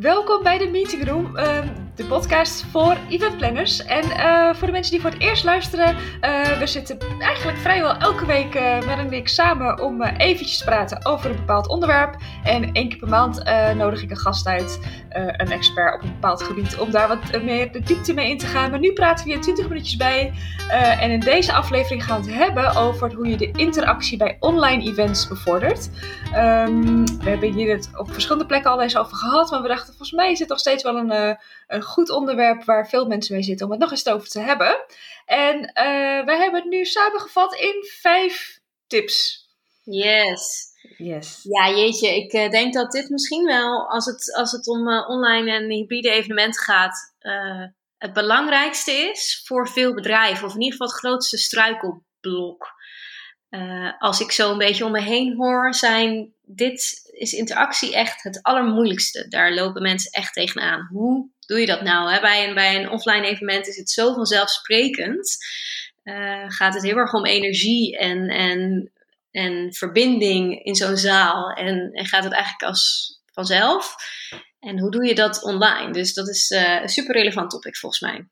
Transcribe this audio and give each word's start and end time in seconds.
Welkom 0.00 0.42
bij 0.42 0.58
de 0.58 0.68
Meeting 0.68 1.08
Room, 1.08 1.36
ehm, 1.36 1.68
de 1.94 2.04
podcast 2.04 2.64
voor 2.70 2.96
eventplanners. 3.08 3.84
En 3.84 4.04
uh, 4.04 4.54
voor 4.54 4.66
de 4.66 4.72
mensen 4.72 4.92
die 4.92 5.00
voor 5.00 5.10
het 5.10 5.20
eerst 5.20 5.44
luisteren, 5.44 5.96
uh, 5.96 6.58
we 6.58 6.66
zitten 6.66 6.98
eigenlijk 7.18 7.58
vrijwel 7.58 7.96
elke 7.96 8.26
week 8.26 8.54
uh, 8.54 8.78
met 8.78 8.98
en 8.98 9.12
ik 9.12 9.28
samen 9.28 9.80
om 9.82 10.02
eventjes 10.02 10.58
te 10.58 10.64
praten 10.64 11.06
over 11.06 11.30
een 11.30 11.36
bepaald 11.36 11.68
onderwerp. 11.68 12.16
En 12.44 12.72
één 12.72 12.88
keer 12.88 12.98
per 12.98 13.08
maand 13.08 13.44
nodig 13.76 14.02
ik 14.02 14.10
een 14.10 14.16
gast 14.16 14.46
uit, 14.46 14.80
een 15.08 15.52
expert 15.52 15.94
op 15.94 16.02
een 16.02 16.12
bepaald 16.12 16.42
gebied, 16.42 16.78
om 16.78 16.90
daar 16.90 17.08
wat 17.08 17.42
meer 17.42 17.72
de 17.72 17.80
diepte 17.80 18.14
mee 18.14 18.30
in 18.30 18.38
te 18.38 18.46
gaan. 18.46 18.70
Maar 18.70 18.80
nu 18.80 18.92
praten 18.92 19.24
we 19.24 19.32
hier 19.32 19.40
20 19.40 19.68
minuutjes 19.68 19.96
bij. 19.96 20.32
en 21.00 21.10
in 21.10 21.20
deze 21.20 21.52
aflevering 21.52 22.04
gaan 22.04 22.22
we 22.22 22.30
het 22.30 22.44
hebben 22.44 22.74
over 22.74 23.14
hoe 23.14 23.28
je 23.28 23.36
de 23.36 23.50
interactie 23.50 24.18
bij 24.18 24.36
online 24.40 24.84
events 24.84 25.28
bevordert. 25.28 25.90
Um, 26.34 27.04
we 27.04 27.30
hebben 27.30 27.52
hier 27.52 27.76
het 27.76 27.90
op 27.94 28.12
verschillende 28.12 28.46
plekken 28.46 28.70
al 28.70 28.82
eens 28.82 28.96
over 28.96 29.16
gehad, 29.16 29.50
maar 29.50 29.62
we 29.62 29.68
dachten 29.68 29.85
volgens 29.86 30.12
mij 30.12 30.32
is 30.32 30.38
het 30.38 30.48
nog 30.48 30.58
steeds 30.58 30.82
wel 30.82 30.96
een, 30.96 31.12
uh, 31.12 31.34
een 31.66 31.82
goed 31.82 32.10
onderwerp 32.10 32.64
waar 32.64 32.88
veel 32.88 33.06
mensen 33.06 33.34
mee 33.34 33.42
zitten 33.42 33.66
om 33.66 33.72
het 33.72 33.80
nog 33.80 33.90
eens 33.90 34.08
over 34.08 34.28
te 34.28 34.40
hebben. 34.40 34.84
En 35.24 35.56
uh, 35.58 36.24
wij 36.24 36.38
hebben 36.38 36.60
het 36.60 36.70
nu 36.70 36.84
samengevat 36.84 37.54
in 37.54 37.84
vijf 38.00 38.60
tips. 38.86 39.48
Yes. 39.84 40.64
Yes. 40.96 41.40
Ja, 41.42 41.70
jeetje, 41.70 42.16
ik 42.16 42.32
uh, 42.32 42.50
denk 42.50 42.74
dat 42.74 42.92
dit 42.92 43.08
misschien 43.08 43.44
wel, 43.44 43.90
als 43.90 44.04
het, 44.04 44.34
als 44.34 44.52
het 44.52 44.68
om 44.68 44.88
online 44.88 45.50
en 45.50 45.70
hybride 45.70 46.10
evenementen 46.10 46.62
gaat, 46.62 47.14
het 47.98 48.12
belangrijkste 48.12 48.92
is 48.92 49.42
voor 49.46 49.68
veel 49.68 49.94
bedrijven, 49.94 50.46
of 50.46 50.54
in 50.54 50.60
ieder 50.60 50.72
geval 50.72 50.86
het 50.86 50.96
grootste 50.96 51.36
struikelblok. 51.38 52.74
Als 53.98 54.20
ik 54.20 54.32
zo 54.32 54.52
een 54.52 54.58
beetje 54.58 54.84
om 54.84 54.92
me 54.92 55.02
heen 55.02 55.36
hoor, 55.36 55.74
zijn 55.74 56.34
dit 56.42 57.10
is 57.12 57.32
interactie 57.32 57.94
echt 57.94 58.22
het 58.22 58.42
allermoeilijkste. 58.42 59.28
Daar 59.28 59.54
lopen 59.54 59.82
mensen 59.82 60.10
echt 60.10 60.32
tegenaan. 60.32 60.88
Hoe 60.90 61.30
doe 61.46 61.60
je 61.60 61.66
dat 61.66 61.82
nou? 61.82 62.12
Hè? 62.12 62.20
Bij, 62.20 62.48
een, 62.48 62.54
bij 62.54 62.76
een 62.76 62.90
offline 62.90 63.26
evenement 63.26 63.66
is 63.66 63.76
het 63.76 63.90
zo 63.90 64.14
vanzelfsprekend. 64.14 65.36
Uh, 66.04 66.44
gaat 66.48 66.74
het 66.74 66.82
heel 66.82 66.96
erg 66.96 67.12
om 67.12 67.26
energie 67.26 67.98
en, 67.98 68.28
en, 68.28 68.92
en 69.30 69.74
verbinding 69.74 70.64
in 70.64 70.74
zo'n 70.74 70.96
zaal. 70.96 71.50
En, 71.50 71.90
en 71.92 72.06
gaat 72.06 72.24
het 72.24 72.32
eigenlijk 72.32 72.62
als 72.62 73.14
vanzelf. 73.32 73.94
En 74.58 74.78
hoe 74.78 74.90
doe 74.90 75.06
je 75.06 75.14
dat 75.14 75.42
online? 75.42 75.92
Dus 75.92 76.14
dat 76.14 76.28
is 76.28 76.50
uh, 76.50 76.80
een 76.82 76.88
super 76.88 77.14
relevant 77.14 77.50
topic 77.50 77.76
volgens 77.76 78.00
mij. 78.00 78.28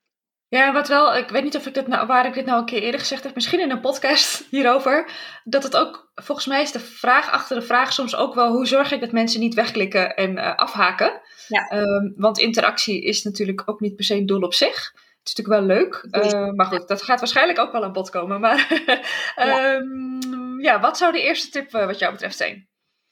Ja, 0.48 0.72
wat 0.72 0.88
wel, 0.88 1.16
ik 1.16 1.28
weet 1.28 1.42
niet 1.42 1.56
of 1.56 1.66
ik 1.66 1.74
dit 1.74 1.86
nou, 1.86 2.06
waar 2.06 2.26
ik 2.26 2.34
dit 2.34 2.44
nou 2.44 2.58
een 2.58 2.64
keer 2.64 2.82
eerder 2.82 3.00
gezegd 3.00 3.24
heb, 3.24 3.34
misschien 3.34 3.60
in 3.60 3.70
een 3.70 3.80
podcast 3.80 4.44
hierover, 4.50 5.10
dat 5.44 5.62
het 5.62 5.76
ook, 5.76 6.10
volgens 6.14 6.46
mij 6.46 6.62
is 6.62 6.72
de 6.72 6.80
vraag 6.80 7.30
achter 7.30 7.58
de 7.58 7.66
vraag 7.66 7.92
soms 7.92 8.16
ook 8.16 8.34
wel, 8.34 8.52
hoe 8.52 8.66
zorg 8.66 8.92
ik 8.92 9.00
dat 9.00 9.12
mensen 9.12 9.40
niet 9.40 9.54
wegklikken 9.54 10.16
en 10.16 10.36
uh, 10.36 10.54
afhaken? 10.54 11.20
Ja. 11.48 11.72
Um, 11.72 12.12
want 12.16 12.38
interactie 12.38 13.02
is 13.02 13.22
natuurlijk 13.22 13.62
ook 13.64 13.80
niet 13.80 13.96
per 13.96 14.04
se 14.04 14.14
een 14.14 14.26
doel 14.26 14.42
op 14.42 14.54
zich. 14.54 14.92
Het 15.18 15.32
is 15.32 15.34
natuurlijk 15.34 15.66
wel 15.66 15.76
leuk, 15.76 16.06
uh, 16.10 16.52
maar 16.52 16.66
goed, 16.66 16.88
dat 16.88 17.02
gaat 17.02 17.18
waarschijnlijk 17.18 17.58
ook 17.58 17.72
wel 17.72 17.84
aan 17.84 17.92
bod 17.92 18.10
komen. 18.10 18.40
Maar 18.40 18.82
ja. 19.36 19.74
um, 19.74 20.60
ja, 20.60 20.80
wat 20.80 20.98
zou 20.98 21.12
de 21.12 21.22
eerste 21.22 21.50
tip 21.50 21.74
uh, 21.74 21.86
wat 21.86 21.98
jou 21.98 22.12
betreft 22.12 22.36
zijn? 22.36 22.68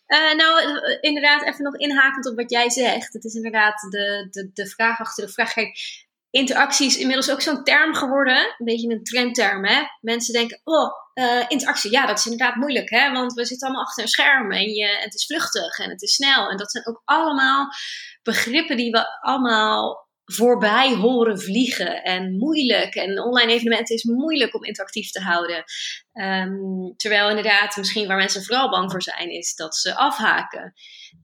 Uh, 0.06 0.34
nou, 0.34 0.62
inderdaad, 1.00 1.42
even 1.42 1.64
nog 1.64 1.76
inhakend 1.76 2.28
op 2.28 2.36
wat 2.36 2.50
jij 2.50 2.70
zegt. 2.70 3.12
Het 3.12 3.24
is 3.24 3.34
inderdaad 3.34 3.80
de, 3.90 4.28
de, 4.30 4.50
de 4.52 4.66
vraag 4.66 5.00
achter 5.00 5.26
de 5.26 5.32
vraag. 5.32 5.52
Kijk, 5.52 5.78
interactie 6.32 6.86
is 6.86 6.96
inmiddels 6.96 7.30
ook 7.30 7.40
zo'n 7.40 7.64
term 7.64 7.94
geworden. 7.94 8.36
Een 8.36 8.64
beetje 8.64 8.90
een 8.90 9.02
trendterm, 9.02 9.64
hè. 9.64 9.82
Mensen 10.00 10.34
denken, 10.34 10.60
oh, 10.64 10.90
uh, 11.14 11.44
interactie, 11.48 11.90
ja, 11.90 12.06
dat 12.06 12.18
is 12.18 12.26
inderdaad 12.26 12.54
moeilijk, 12.54 12.90
hè. 12.90 13.12
Want 13.12 13.32
we 13.32 13.44
zitten 13.46 13.68
allemaal 13.68 13.86
achter 13.86 14.02
een 14.02 14.08
scherm 14.08 14.52
en, 14.52 14.68
je, 14.68 14.88
en 14.88 15.02
het 15.02 15.14
is 15.14 15.26
vluchtig 15.26 15.78
en 15.78 15.90
het 15.90 16.02
is 16.02 16.14
snel. 16.14 16.48
En 16.48 16.56
dat 16.56 16.70
zijn 16.70 16.86
ook 16.86 17.02
allemaal 17.04 17.68
begrippen 18.22 18.76
die 18.76 18.90
we 18.90 19.20
allemaal 19.20 20.10
voorbij 20.34 20.94
horen 20.94 21.40
vliegen 21.40 22.02
en 22.02 22.36
moeilijk. 22.36 22.94
En 22.94 23.22
online 23.22 23.52
evenementen 23.52 23.94
is 23.94 24.04
moeilijk 24.04 24.54
om 24.54 24.64
interactief 24.64 25.10
te 25.10 25.20
houden. 25.20 25.64
Um, 26.12 26.94
terwijl 26.96 27.28
inderdaad, 27.28 27.76
misschien 27.76 28.06
waar 28.06 28.16
mensen 28.16 28.42
vooral 28.42 28.70
bang 28.70 28.90
voor 28.90 29.02
zijn, 29.02 29.30
is 29.30 29.54
dat 29.54 29.76
ze 29.76 29.96
afhaken. 29.96 30.74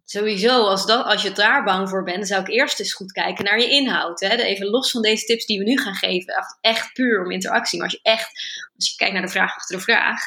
Sowieso, 0.05 0.63
als, 0.63 0.87
dat, 0.87 1.05
als 1.05 1.23
je 1.23 1.33
daar 1.33 1.65
bang 1.65 1.89
voor 1.89 2.05
bent, 2.05 2.17
dan 2.17 2.27
zou 2.27 2.41
ik 2.41 2.49
eerst 2.49 2.81
eens 2.81 2.95
goed 2.95 3.13
kijken 3.13 3.45
naar 3.45 3.61
je 3.61 3.71
inhoud. 3.71 4.21
Hè? 4.21 4.37
Even 4.37 4.67
los 4.67 4.91
van 4.91 5.03
deze 5.03 5.25
tips 5.25 5.47
die 5.47 5.59
we 5.59 5.65
nu 5.65 5.79
gaan 5.79 5.95
geven, 5.95 6.35
echt, 6.61 6.93
puur 6.93 7.25
om 7.25 7.31
interactie. 7.31 7.79
Maar 7.79 7.89
als 7.89 8.01
je 8.03 8.11
echt, 8.11 8.31
als 8.77 8.91
je 8.91 8.97
kijkt 8.97 9.13
naar 9.13 9.23
de 9.23 9.29
vraag 9.29 9.57
achter 9.57 9.77
de 9.77 9.83
vraag, 9.83 10.21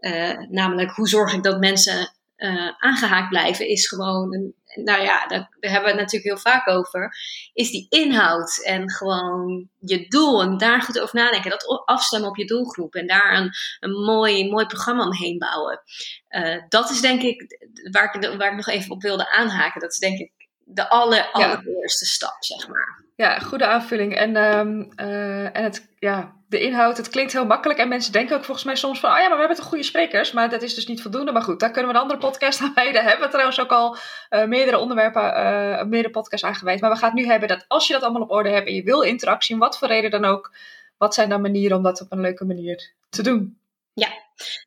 uh, 0.00 0.38
namelijk 0.48 0.90
hoe 0.90 1.08
zorg 1.08 1.32
ik 1.32 1.42
dat 1.42 1.58
mensen 1.58 2.14
uh, 2.36 2.70
aangehaakt 2.78 3.28
blijven, 3.28 3.68
is 3.68 3.88
gewoon 3.88 4.34
een, 4.34 4.54
nou 4.74 5.02
ja, 5.02 5.26
daar, 5.26 5.48
hebben 5.60 5.82
we 5.82 5.88
het 5.88 5.96
natuurlijk 5.96 6.24
heel 6.24 6.52
vaak 6.52 6.68
over, 6.68 7.16
is 7.52 7.70
die 7.70 7.86
inhoud 7.88 8.62
en 8.64 8.90
gewoon 8.90 9.68
je 9.78 10.08
doel 10.08 10.42
en 10.42 10.58
daar 10.58 10.82
goed 10.82 11.00
over 11.00 11.16
nadenken. 11.16 11.50
Dat 11.50 11.82
afstemmen 11.84 12.28
op 12.28 12.36
je 12.36 12.44
doelgroep 12.44 12.94
en 12.94 13.06
daar 13.06 13.36
een, 13.36 13.50
een 13.80 14.04
mooi, 14.04 14.50
mooi 14.50 14.66
programma 14.66 15.04
omheen 15.04 15.38
bouwen. 15.38 15.82
Uh, 16.28 16.62
dat 16.68 16.90
is 16.90 17.00
denk 17.00 17.22
ik 17.22 17.58
waar 17.90 18.14
ik, 18.14 18.36
waar 18.36 18.50
ik 18.50 18.56
nog 18.56 18.68
even 18.68 18.90
op 18.90 19.02
wilde 19.02 19.30
aanhaken. 19.30 19.80
Dat 19.80 19.92
is 19.92 19.98
denk 19.98 20.18
ik 20.18 20.32
de 20.74 20.88
aller, 20.88 21.28
allereerste 21.32 22.06
stap, 22.06 22.36
zeg 22.38 22.68
maar. 22.68 23.02
Ja, 23.16 23.38
goede 23.38 23.66
aanvulling. 23.66 24.16
En, 24.16 24.36
um, 24.36 24.92
uh, 24.96 25.56
en 25.56 25.62
het, 25.62 25.88
ja, 25.98 26.34
de 26.48 26.60
inhoud, 26.60 26.96
het 26.96 27.08
klinkt 27.08 27.32
heel 27.32 27.46
makkelijk. 27.46 27.78
En 27.78 27.88
mensen 27.88 28.12
denken 28.12 28.36
ook 28.36 28.44
volgens 28.44 28.66
mij 28.66 28.76
soms 28.76 29.00
van, 29.00 29.10
oh 29.10 29.16
ja, 29.16 29.22
maar 29.22 29.32
we 29.32 29.38
hebben 29.38 29.56
toch 29.56 29.66
goede 29.66 29.84
sprekers. 29.84 30.32
Maar 30.32 30.50
dat 30.50 30.62
is 30.62 30.74
dus 30.74 30.86
niet 30.86 31.02
voldoende. 31.02 31.32
Maar 31.32 31.42
goed, 31.42 31.60
daar 31.60 31.70
kunnen 31.70 31.90
we 31.90 31.96
een 31.96 32.02
andere 32.02 32.20
podcast 32.20 32.60
aan 32.60 32.74
wijden. 32.74 33.04
Hebben 33.08 33.24
we 33.24 33.32
trouwens 33.32 33.60
ook 33.60 33.70
al 33.70 33.96
uh, 34.30 34.44
meerdere 34.44 34.78
onderwerpen, 34.78 35.22
uh, 35.22 35.82
meerdere 35.82 36.10
podcasts 36.10 36.46
aangeweid. 36.46 36.80
Maar 36.80 36.90
we 36.90 36.96
gaan 36.96 37.10
het 37.10 37.18
nu 37.18 37.26
hebben 37.26 37.48
dat 37.48 37.64
als 37.68 37.86
je 37.86 37.92
dat 37.92 38.02
allemaal 38.02 38.22
op 38.22 38.30
orde 38.30 38.48
hebt 38.48 38.66
en 38.66 38.74
je 38.74 38.82
wil 38.82 39.00
interactie, 39.00 39.54
om 39.54 39.60
wat 39.60 39.78
voor 39.78 39.88
reden 39.88 40.10
dan 40.10 40.24
ook, 40.24 40.54
wat 40.98 41.14
zijn 41.14 41.28
dan 41.28 41.40
manieren 41.40 41.76
om 41.76 41.82
dat 41.82 42.00
op 42.00 42.12
een 42.12 42.20
leuke 42.20 42.44
manier 42.44 42.92
te 43.08 43.22
doen? 43.22 43.58
Ja, 43.92 44.08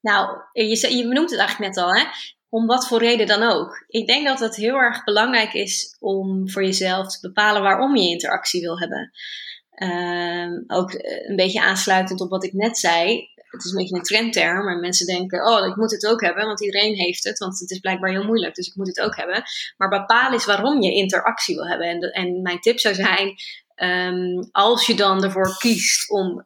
nou, 0.01 0.37
je, 0.51 0.95
je 0.95 1.07
benoemt 1.07 1.29
het 1.29 1.39
eigenlijk 1.39 1.75
net 1.75 1.83
al, 1.83 1.93
hè? 1.93 2.03
Om 2.57 2.65
wat 2.65 2.87
voor 2.87 2.99
reden 2.99 3.27
dan 3.27 3.43
ook. 3.43 3.85
Ik 3.87 4.07
denk 4.07 4.27
dat 4.27 4.39
het 4.39 4.55
heel 4.55 4.75
erg 4.75 5.03
belangrijk 5.03 5.53
is 5.53 5.95
om 5.99 6.49
voor 6.49 6.63
jezelf 6.63 7.07
te 7.07 7.27
bepalen 7.27 7.61
waarom 7.61 7.95
je 7.95 8.09
interactie 8.09 8.61
wil 8.61 8.79
hebben. 8.79 9.11
Uh, 9.75 10.77
ook 10.77 10.93
een 11.27 11.35
beetje 11.35 11.61
aansluitend 11.61 12.21
op 12.21 12.29
wat 12.29 12.43
ik 12.43 12.53
net 12.53 12.77
zei. 12.77 13.29
Het 13.35 13.63
is 13.63 13.71
een 13.71 13.77
beetje 13.77 13.95
een 13.95 14.03
trendterm, 14.03 14.65
maar 14.65 14.77
mensen 14.77 15.05
denken: 15.05 15.47
oh, 15.47 15.67
ik 15.67 15.75
moet 15.75 15.91
het 15.91 16.07
ook 16.07 16.21
hebben, 16.21 16.45
want 16.45 16.63
iedereen 16.63 16.95
heeft 16.95 17.23
het, 17.23 17.37
want 17.37 17.59
het 17.59 17.71
is 17.71 17.79
blijkbaar 17.79 18.11
heel 18.11 18.25
moeilijk, 18.25 18.55
dus 18.55 18.67
ik 18.67 18.75
moet 18.75 18.87
het 18.87 18.99
ook 18.99 19.15
hebben. 19.15 19.43
Maar 19.77 19.89
bepaal 19.89 20.33
eens 20.33 20.45
waarom 20.45 20.81
je 20.81 20.91
interactie 20.91 21.55
wil 21.55 21.67
hebben. 21.67 21.87
En, 21.87 21.99
en 21.99 22.41
mijn 22.41 22.59
tip 22.59 22.79
zou 22.79 22.95
zijn: 22.95 23.35
um, 23.75 24.49
als 24.51 24.85
je 24.85 24.95
dan 24.95 25.23
ervoor 25.23 25.57
kiest 25.57 26.09
om, 26.09 26.45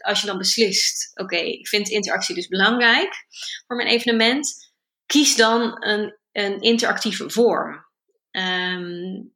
als 0.00 0.20
je 0.20 0.26
dan 0.26 0.38
beslist: 0.38 1.10
oké, 1.14 1.36
ik 1.36 1.68
vind 1.68 1.88
interactie 1.88 2.34
dus 2.34 2.48
belangrijk 2.48 3.26
voor 3.66 3.76
mijn 3.76 3.88
evenement 3.88 4.69
kies 5.10 5.36
dan 5.36 5.76
een, 5.78 6.16
een 6.32 6.60
interactieve 6.60 7.30
vorm. 7.30 7.84
Um, 8.30 9.32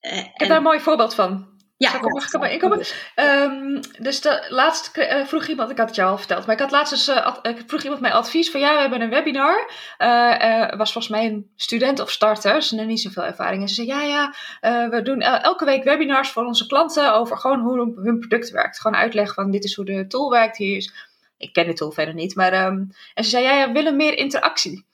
ik 0.00 0.30
heb 0.32 0.48
daar 0.48 0.56
een 0.56 0.62
mooi 0.62 0.80
voorbeeld 0.80 1.14
van. 1.14 1.54
Ja, 1.76 1.94
ik 1.94 2.02
mag 2.02 2.32
ik 2.32 2.50
inkomen? 2.52 2.84
Um, 3.16 3.80
dus 3.98 4.20
de, 4.20 4.46
laatst 4.48 4.96
uh, 4.96 5.26
vroeg 5.26 5.46
iemand, 5.46 5.70
ik 5.70 5.78
had 5.78 5.86
het 5.86 5.96
jou 5.96 6.10
al 6.10 6.18
verteld, 6.18 6.46
maar 6.46 6.54
ik 6.54 6.60
had 6.60 6.70
laatst 6.70 6.92
dus, 6.92 7.08
uh, 7.08 7.26
ad, 7.26 7.46
uh, 7.46 7.56
vroeg 7.66 7.82
iemand 7.82 8.00
mij 8.00 8.12
advies 8.12 8.50
van 8.50 8.60
ja, 8.60 8.74
we 8.74 8.80
hebben 8.80 9.00
een 9.00 9.10
webinar. 9.10 9.70
was 10.76 10.92
volgens 10.92 11.08
mij 11.08 11.26
een 11.26 11.50
student 11.56 12.00
of 12.00 12.10
starter, 12.10 12.62
ze 12.62 12.68
hebben 12.68 12.94
niet 12.94 13.02
zoveel 13.02 13.24
ervaring. 13.24 13.62
En 13.62 13.68
ze 13.68 13.74
zei 13.74 13.86
ja, 13.86 14.02
ja, 14.02 14.34
we 14.88 15.02
doen 15.02 15.20
elke 15.20 15.64
week 15.64 15.84
webinars 15.84 16.30
voor 16.30 16.44
onze 16.44 16.66
klanten 16.66 17.14
over 17.14 17.38
gewoon 17.38 17.60
hoe 17.60 17.92
hun 18.02 18.18
product 18.18 18.50
werkt. 18.50 18.80
Gewoon 18.80 18.98
uitleggen 18.98 19.34
van 19.34 19.50
dit 19.50 19.64
is 19.64 19.74
hoe 19.74 19.84
de 19.84 20.06
tool 20.06 20.30
werkt. 20.30 20.56
Hier 20.56 20.76
is, 20.76 20.92
ik 21.36 21.52
ken 21.52 21.66
de 21.66 21.72
tool 21.72 21.90
verder 21.90 22.14
niet, 22.14 22.34
maar 22.34 22.66
um, 22.66 22.90
en 23.14 23.24
ze 23.24 23.30
zei 23.30 23.44
ja, 23.44 23.52
ja, 23.52 23.66
we 23.66 23.72
willen 23.72 23.96
meer 23.96 24.16
interactie. 24.16 24.86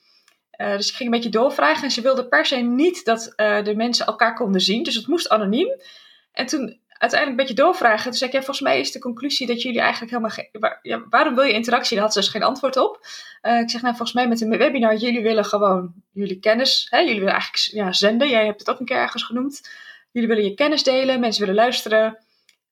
Uh, 0.59 0.77
dus 0.77 0.89
ik 0.89 0.95
ging 0.95 1.09
een 1.09 1.21
beetje 1.21 1.39
doorvragen 1.39 1.85
en 1.85 1.91
ze 1.91 2.01
wilde 2.01 2.27
per 2.27 2.47
se 2.47 2.57
niet 2.57 3.05
dat 3.05 3.33
uh, 3.37 3.65
de 3.65 3.75
mensen 3.75 4.07
elkaar 4.07 4.35
konden 4.35 4.61
zien. 4.61 4.83
Dus 4.83 4.95
het 4.95 5.07
moest 5.07 5.29
anoniem. 5.29 5.69
En 6.32 6.47
toen 6.47 6.81
uiteindelijk 7.03 7.41
een 7.41 7.47
beetje 7.47 7.62
doorvragen. 7.62 8.03
Toen 8.03 8.15
zei 8.15 8.31
ik, 8.31 8.37
ja, 8.37 8.43
volgens 8.43 8.67
mij 8.67 8.81
is 8.81 8.93
de 8.93 8.99
conclusie 8.99 9.47
dat 9.47 9.62
jullie 9.62 9.81
eigenlijk 9.81 10.12
helemaal. 10.12 10.37
Waar, 10.53 11.05
waarom 11.11 11.35
wil 11.35 11.44
je 11.44 11.53
interactie? 11.53 11.94
Daar 11.94 12.05
had 12.05 12.12
ze 12.12 12.21
dus 12.21 12.29
geen 12.29 12.43
antwoord 12.43 12.76
op. 12.76 13.06
Uh, 13.43 13.61
ik 13.61 13.71
zeg, 13.71 13.82
nou, 13.82 13.97
volgens 13.97 14.12
mij 14.12 14.29
met 14.29 14.41
een 14.41 14.59
webinar, 14.59 14.97
jullie 14.97 15.23
willen 15.23 15.44
gewoon 15.44 15.93
jullie 16.12 16.38
kennis... 16.38 16.87
Hè, 16.91 16.99
jullie 16.99 17.19
willen 17.19 17.32
eigenlijk 17.32 17.65
ja, 17.73 17.93
zenden. 17.93 18.29
Jij 18.29 18.44
hebt 18.44 18.59
het 18.59 18.71
ook 18.71 18.81
een 18.81 18.87
keer 18.87 18.97
ergens 18.97 19.23
genoemd. 19.23 19.71
Jullie 20.12 20.29
willen 20.29 20.44
je 20.44 20.55
kennis 20.55 20.82
delen, 20.82 21.21
mensen 21.21 21.41
willen 21.41 21.62
luisteren. 21.62 22.19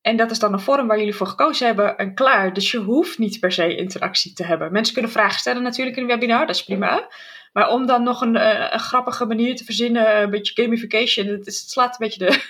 En 0.03 0.17
dat 0.17 0.31
is 0.31 0.39
dan 0.39 0.53
een 0.53 0.61
vorm 0.61 0.87
waar 0.87 0.99
jullie 0.99 1.15
voor 1.15 1.27
gekozen 1.27 1.67
hebben 1.67 1.99
en 1.99 2.15
klaar. 2.15 2.53
Dus 2.53 2.71
je 2.71 2.79
hoeft 2.79 3.19
niet 3.19 3.41
per 3.41 3.53
se 3.53 3.77
interactie 3.77 4.33
te 4.33 4.45
hebben. 4.45 4.73
Mensen 4.73 4.95
kunnen 4.95 5.13
vragen 5.13 5.39
stellen 5.39 5.63
natuurlijk 5.63 5.97
in 5.97 6.03
een 6.03 6.09
webinar, 6.09 6.47
dat 6.47 6.55
is 6.55 6.65
prima. 6.65 7.09
Maar 7.53 7.69
om 7.69 7.87
dan 7.87 8.03
nog 8.03 8.21
een, 8.21 8.37
eh, 8.37 8.69
een, 8.71 8.79
grappige 8.79 9.25
manier 9.25 9.57
te 9.57 9.65
verzinnen, 9.65 10.23
een 10.23 10.31
beetje 10.31 10.63
gamification, 10.63 11.27
het, 11.27 11.47
het 11.47 11.55
slaat 11.55 11.91
een 11.91 12.07
beetje 12.07 12.19
de 12.19 12.43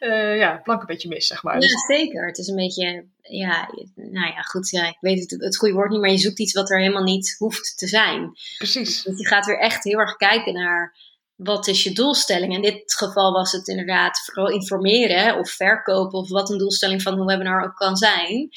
uh, 0.00 0.36
ja, 0.42 0.60
plank 0.64 0.80
een 0.80 0.86
beetje 0.86 1.08
mis, 1.08 1.26
zeg 1.26 1.42
maar. 1.42 1.60
Ja, 1.60 1.68
zeker. 1.88 2.26
Het 2.26 2.38
is 2.38 2.48
een 2.48 2.56
beetje, 2.56 3.04
ja, 3.22 3.70
nou 3.94 4.26
ja, 4.26 4.40
goed, 4.40 4.70
ja, 4.70 4.88
ik 4.88 4.96
weet 5.00 5.30
het, 5.30 5.42
het 5.42 5.56
goede 5.56 5.74
woord 5.74 5.90
niet, 5.90 6.00
maar 6.00 6.10
je 6.10 6.18
zoekt 6.18 6.40
iets 6.40 6.52
wat 6.52 6.70
er 6.70 6.78
helemaal 6.78 7.02
niet 7.02 7.34
hoeft 7.38 7.78
te 7.78 7.86
zijn. 7.86 8.32
Precies. 8.58 9.02
Dus 9.02 9.18
je 9.18 9.26
gaat 9.26 9.46
weer 9.46 9.58
echt 9.58 9.84
heel 9.84 9.98
erg 9.98 10.16
kijken 10.16 10.52
naar 10.52 10.94
wat 11.42 11.66
is 11.66 11.82
je 11.82 11.92
doelstelling? 11.92 12.54
In 12.54 12.62
dit 12.62 12.94
geval 12.94 13.32
was 13.32 13.52
het 13.52 13.68
inderdaad 13.68 14.22
vooral 14.24 14.48
informeren 14.48 15.38
of 15.38 15.50
verkopen 15.50 16.18
of 16.18 16.28
wat 16.28 16.50
een 16.50 16.58
doelstelling 16.58 17.02
van 17.02 17.20
een 17.20 17.26
webinar 17.26 17.64
ook 17.64 17.76
kan 17.76 17.96
zijn. 17.96 18.48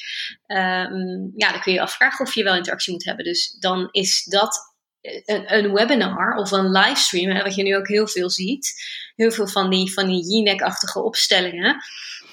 Um, 0.47 1.31
ja, 1.35 1.51
dan 1.51 1.61
kun 1.61 1.73
je 1.73 1.81
afvragen 1.81 2.25
of 2.25 2.33
je 2.33 2.43
wel 2.43 2.55
interactie 2.55 2.93
moet 2.93 3.05
hebben. 3.05 3.25
Dus 3.25 3.57
dan 3.59 3.87
is 3.91 4.23
dat 4.23 4.75
een, 5.01 5.57
een 5.57 5.73
webinar 5.73 6.35
of 6.35 6.51
een 6.51 6.71
livestream, 6.71 7.31
hè, 7.31 7.43
wat 7.43 7.55
je 7.55 7.63
nu 7.63 7.75
ook 7.75 7.87
heel 7.87 8.07
veel 8.07 8.29
ziet. 8.29 8.73
Heel 9.15 9.31
veel 9.31 9.47
van 9.47 9.69
die, 9.69 9.93
van 9.93 10.07
die 10.07 10.23
Jinek-achtige 10.23 11.03
opstellingen. 11.03 11.75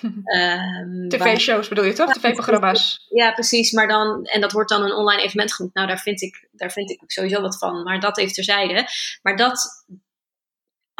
Um, 0.02 1.08
TV-shows 1.08 1.68
bedoel 1.68 1.84
je 1.84 1.92
toch? 1.92 2.12
TV-programma's. 2.12 3.06
Ja, 3.08 3.32
precies. 3.32 3.72
Maar 3.72 3.88
dan, 3.88 4.24
en 4.24 4.40
dat 4.40 4.52
wordt 4.52 4.70
dan 4.70 4.82
een 4.82 4.92
online 4.92 5.22
evenement 5.22 5.54
genoemd. 5.54 5.74
Nou, 5.74 5.86
daar 5.86 5.98
vind, 5.98 6.22
ik, 6.22 6.48
daar 6.52 6.72
vind 6.72 6.90
ik 6.90 7.00
sowieso 7.06 7.40
wat 7.40 7.58
van. 7.58 7.82
Maar 7.82 8.00
dat 8.00 8.18
even 8.18 8.32
terzijde. 8.32 8.86
Maar 9.22 9.36
dat, 9.36 9.84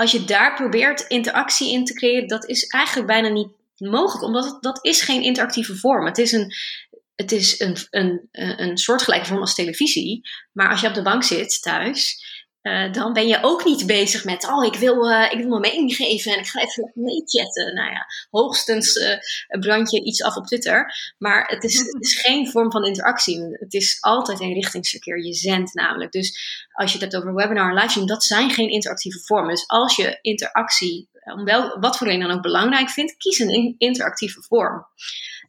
als 0.01 0.11
je 0.11 0.25
daar 0.25 0.55
probeert 0.55 1.01
interactie 1.01 1.73
in 1.73 1.85
te 1.85 1.95
creëren, 1.95 2.29
dat 2.29 2.49
is 2.49 2.67
eigenlijk 2.67 3.07
bijna 3.07 3.29
niet 3.29 3.49
mogelijk. 3.77 4.25
Omdat 4.25 4.45
het, 4.45 4.63
dat 4.63 4.85
is 4.85 5.03
geen 5.03 5.23
interactieve 5.23 5.77
vorm. 5.77 6.07
Het 6.07 6.19
is 6.19 6.33
een, 6.33 6.53
het 7.15 7.33
is 7.33 7.61
een, 7.61 7.77
een, 7.91 8.29
een 8.33 8.77
soortgelijke 8.77 9.27
vorm 9.27 9.41
als 9.41 9.55
televisie. 9.55 10.21
Maar 10.53 10.71
als 10.71 10.81
je 10.81 10.89
op 10.89 10.95
de 10.95 11.03
bank 11.03 11.23
zit 11.23 11.63
thuis, 11.63 12.25
uh, 12.63 12.93
dan 12.93 13.13
ben 13.13 13.29
je 13.29 13.39
ook 13.43 13.65
niet 13.65 13.87
bezig 13.87 14.25
met, 14.25 14.49
oh, 14.49 14.65
ik 14.65 14.75
wil, 14.75 15.11
uh, 15.11 15.27
ik 15.31 15.39
wil 15.39 15.49
mijn 15.49 15.61
mening 15.61 15.95
geven 15.95 16.33
en 16.33 16.39
ik 16.39 16.47
ga 16.47 16.61
even 16.61 16.93
meechatten. 16.95 17.75
Nou 17.75 17.91
ja, 17.91 18.07
hoogstens 18.31 18.97
uh, 18.97 19.17
brand 19.61 19.91
je 19.91 20.05
iets 20.05 20.23
af 20.23 20.37
op 20.37 20.47
Twitter. 20.47 20.95
Maar 21.19 21.47
het 21.47 21.65
is, 21.65 21.79
het 21.79 22.05
is 22.05 22.21
geen 22.21 22.51
vorm 22.51 22.71
van 22.71 22.87
interactie. 22.87 23.41
Het 23.51 23.75
is 23.75 23.99
altijd 24.01 24.41
een 24.41 24.53
richtingsverkeer. 24.53 25.25
Je 25.25 25.35
zendt 25.35 25.75
namelijk. 25.75 26.13
Dus 26.13 26.39
als 26.73 26.93
je 26.93 26.99
het 26.99 27.13
hebt 27.13 27.25
over 27.25 27.35
webinar 27.35 27.69
en 27.69 27.75
livestream, 27.75 28.07
dat 28.07 28.25
zijn 28.25 28.51
geen 28.51 28.71
interactieve 28.71 29.19
vormen. 29.19 29.51
Dus 29.51 29.67
als 29.67 29.97
je 29.97 30.19
interactie, 30.21 31.09
om 31.25 31.45
wel, 31.45 31.79
wat 31.79 31.97
voor 31.97 32.07
reden 32.07 32.29
dan 32.29 32.37
ook 32.37 32.43
belangrijk 32.43 32.91
vindt, 32.91 33.17
kies 33.17 33.39
een 33.39 33.75
interactieve 33.79 34.43
vorm. 34.43 34.87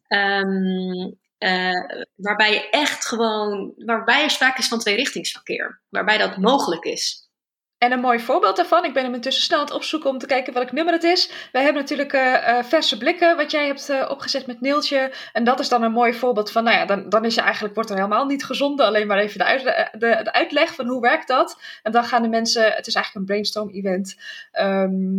Um, 0.07 1.19
uh, 1.43 2.01
waarbij 2.15 2.53
je 2.53 2.69
echt 2.69 3.07
gewoon, 3.07 3.73
waarbij 3.85 4.23
er 4.23 4.29
sprake 4.29 4.59
is 4.59 4.67
van 4.67 4.79
tweerichtingsverkeer. 4.79 5.81
Waarbij 5.89 6.17
dat 6.17 6.37
mogelijk 6.37 6.83
is. 6.83 7.29
En 7.77 7.91
een 7.91 7.99
mooi 7.99 8.19
voorbeeld 8.19 8.55
daarvan, 8.55 8.85
ik 8.85 8.93
ben 8.93 9.03
hem 9.03 9.13
intussen 9.13 9.43
snel 9.43 9.59
aan 9.59 9.65
het 9.65 9.73
opzoeken 9.73 10.09
om 10.09 10.17
te 10.17 10.25
kijken 10.25 10.53
welk 10.53 10.71
nummer 10.71 10.93
het 10.93 11.03
is. 11.03 11.31
Wij 11.51 11.63
hebben 11.63 11.81
natuurlijk 11.81 12.13
uh, 12.13 12.63
verse 12.63 12.97
blikken, 12.97 13.35
wat 13.37 13.51
jij 13.51 13.65
hebt 13.65 13.89
uh, 13.89 14.09
opgezet 14.09 14.47
met 14.47 14.61
Neeltje. 14.61 15.13
En 15.33 15.43
dat 15.43 15.59
is 15.59 15.69
dan 15.69 15.83
een 15.83 15.91
mooi 15.91 16.13
voorbeeld 16.13 16.51
van, 16.51 16.63
nou 16.63 16.77
ja, 16.77 16.85
dan, 16.85 17.09
dan 17.09 17.25
is 17.25 17.35
je 17.35 17.41
eigenlijk, 17.41 17.73
wordt 17.73 17.89
er 17.89 17.95
helemaal 17.95 18.25
niet 18.25 18.45
gezonden. 18.45 18.85
Alleen 18.85 19.07
maar 19.07 19.17
even 19.17 19.37
de, 19.37 19.43
uit, 19.43 19.63
de, 19.91 19.97
de, 19.97 20.33
uitleg 20.33 20.75
van 20.75 20.87
hoe 20.87 21.01
werkt 21.01 21.27
dat. 21.27 21.61
En 21.83 21.91
dan 21.91 22.03
gaan 22.03 22.21
de 22.21 22.29
mensen, 22.29 22.71
het 22.71 22.87
is 22.87 22.95
eigenlijk 22.95 23.15
een 23.15 23.33
brainstorm 23.33 23.69
event. 23.69 24.15
Um, 24.59 25.17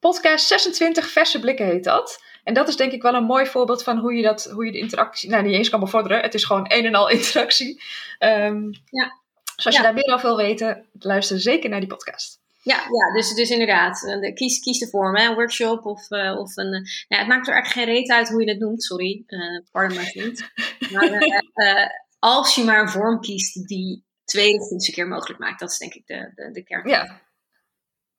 podcast 0.00 0.46
26 0.46 1.08
verse 1.08 1.40
blikken 1.40 1.66
heet 1.66 1.84
dat. 1.84 2.22
En 2.44 2.54
dat 2.54 2.68
is 2.68 2.76
denk 2.76 2.92
ik 2.92 3.02
wel 3.02 3.14
een 3.14 3.24
mooi 3.24 3.46
voorbeeld 3.46 3.82
van 3.82 3.98
hoe 3.98 4.14
je, 4.14 4.22
dat, 4.22 4.44
hoe 4.44 4.64
je 4.64 4.72
de 4.72 4.78
interactie, 4.78 5.30
nou 5.30 5.42
niet 5.42 5.54
eens 5.54 5.68
kan 5.68 5.80
bevorderen. 5.80 6.20
Het 6.20 6.34
is 6.34 6.44
gewoon 6.44 6.64
een 6.68 6.84
en 6.84 6.94
al 6.94 7.08
interactie. 7.18 7.82
Um, 8.18 8.72
ja. 8.90 9.16
Dus 9.56 9.66
als 9.66 9.76
je 9.76 9.82
daar 9.82 9.94
meer 9.94 10.14
over 10.14 10.26
wil 10.28 10.36
weten, 10.36 10.86
luister 10.98 11.40
zeker 11.40 11.70
naar 11.70 11.80
die 11.80 11.88
podcast. 11.88 12.40
Ja, 12.62 12.76
ja 12.76 13.12
dus, 13.14 13.34
dus 13.34 13.50
inderdaad. 13.50 14.00
De, 14.00 14.32
kies, 14.32 14.60
kies 14.60 14.78
de 14.78 14.88
vorm, 14.88 15.16
hè? 15.16 15.28
een 15.28 15.34
workshop 15.34 15.84
of, 15.86 16.10
uh, 16.10 16.38
of 16.38 16.56
een. 16.56 16.74
Uh, 16.74 16.80
ja, 17.08 17.18
het 17.18 17.26
maakt 17.26 17.48
er 17.48 17.54
eigenlijk 17.54 17.86
geen 17.86 17.96
reet 17.96 18.10
uit 18.10 18.28
hoe 18.28 18.44
je 18.44 18.50
het 18.50 18.58
noemt, 18.58 18.82
sorry. 18.82 19.24
Uh, 19.26 19.64
pardon 19.72 19.96
my 19.96 20.04
vriend. 20.04 20.50
Maar 20.92 22.06
als 22.18 22.54
je 22.54 22.64
maar 22.64 22.80
een 22.80 22.88
vorm 22.88 23.20
kiest 23.20 23.68
die 23.68 24.04
twee 24.24 24.60
of 24.60 24.90
keer 24.90 25.08
mogelijk 25.08 25.38
maakt, 25.40 25.60
dat 25.60 25.70
is 25.70 25.78
denk 25.78 25.94
ik 25.94 26.06
de, 26.06 26.32
de, 26.34 26.50
de 26.52 26.62
kern. 26.62 26.88
Ja. 26.88 27.20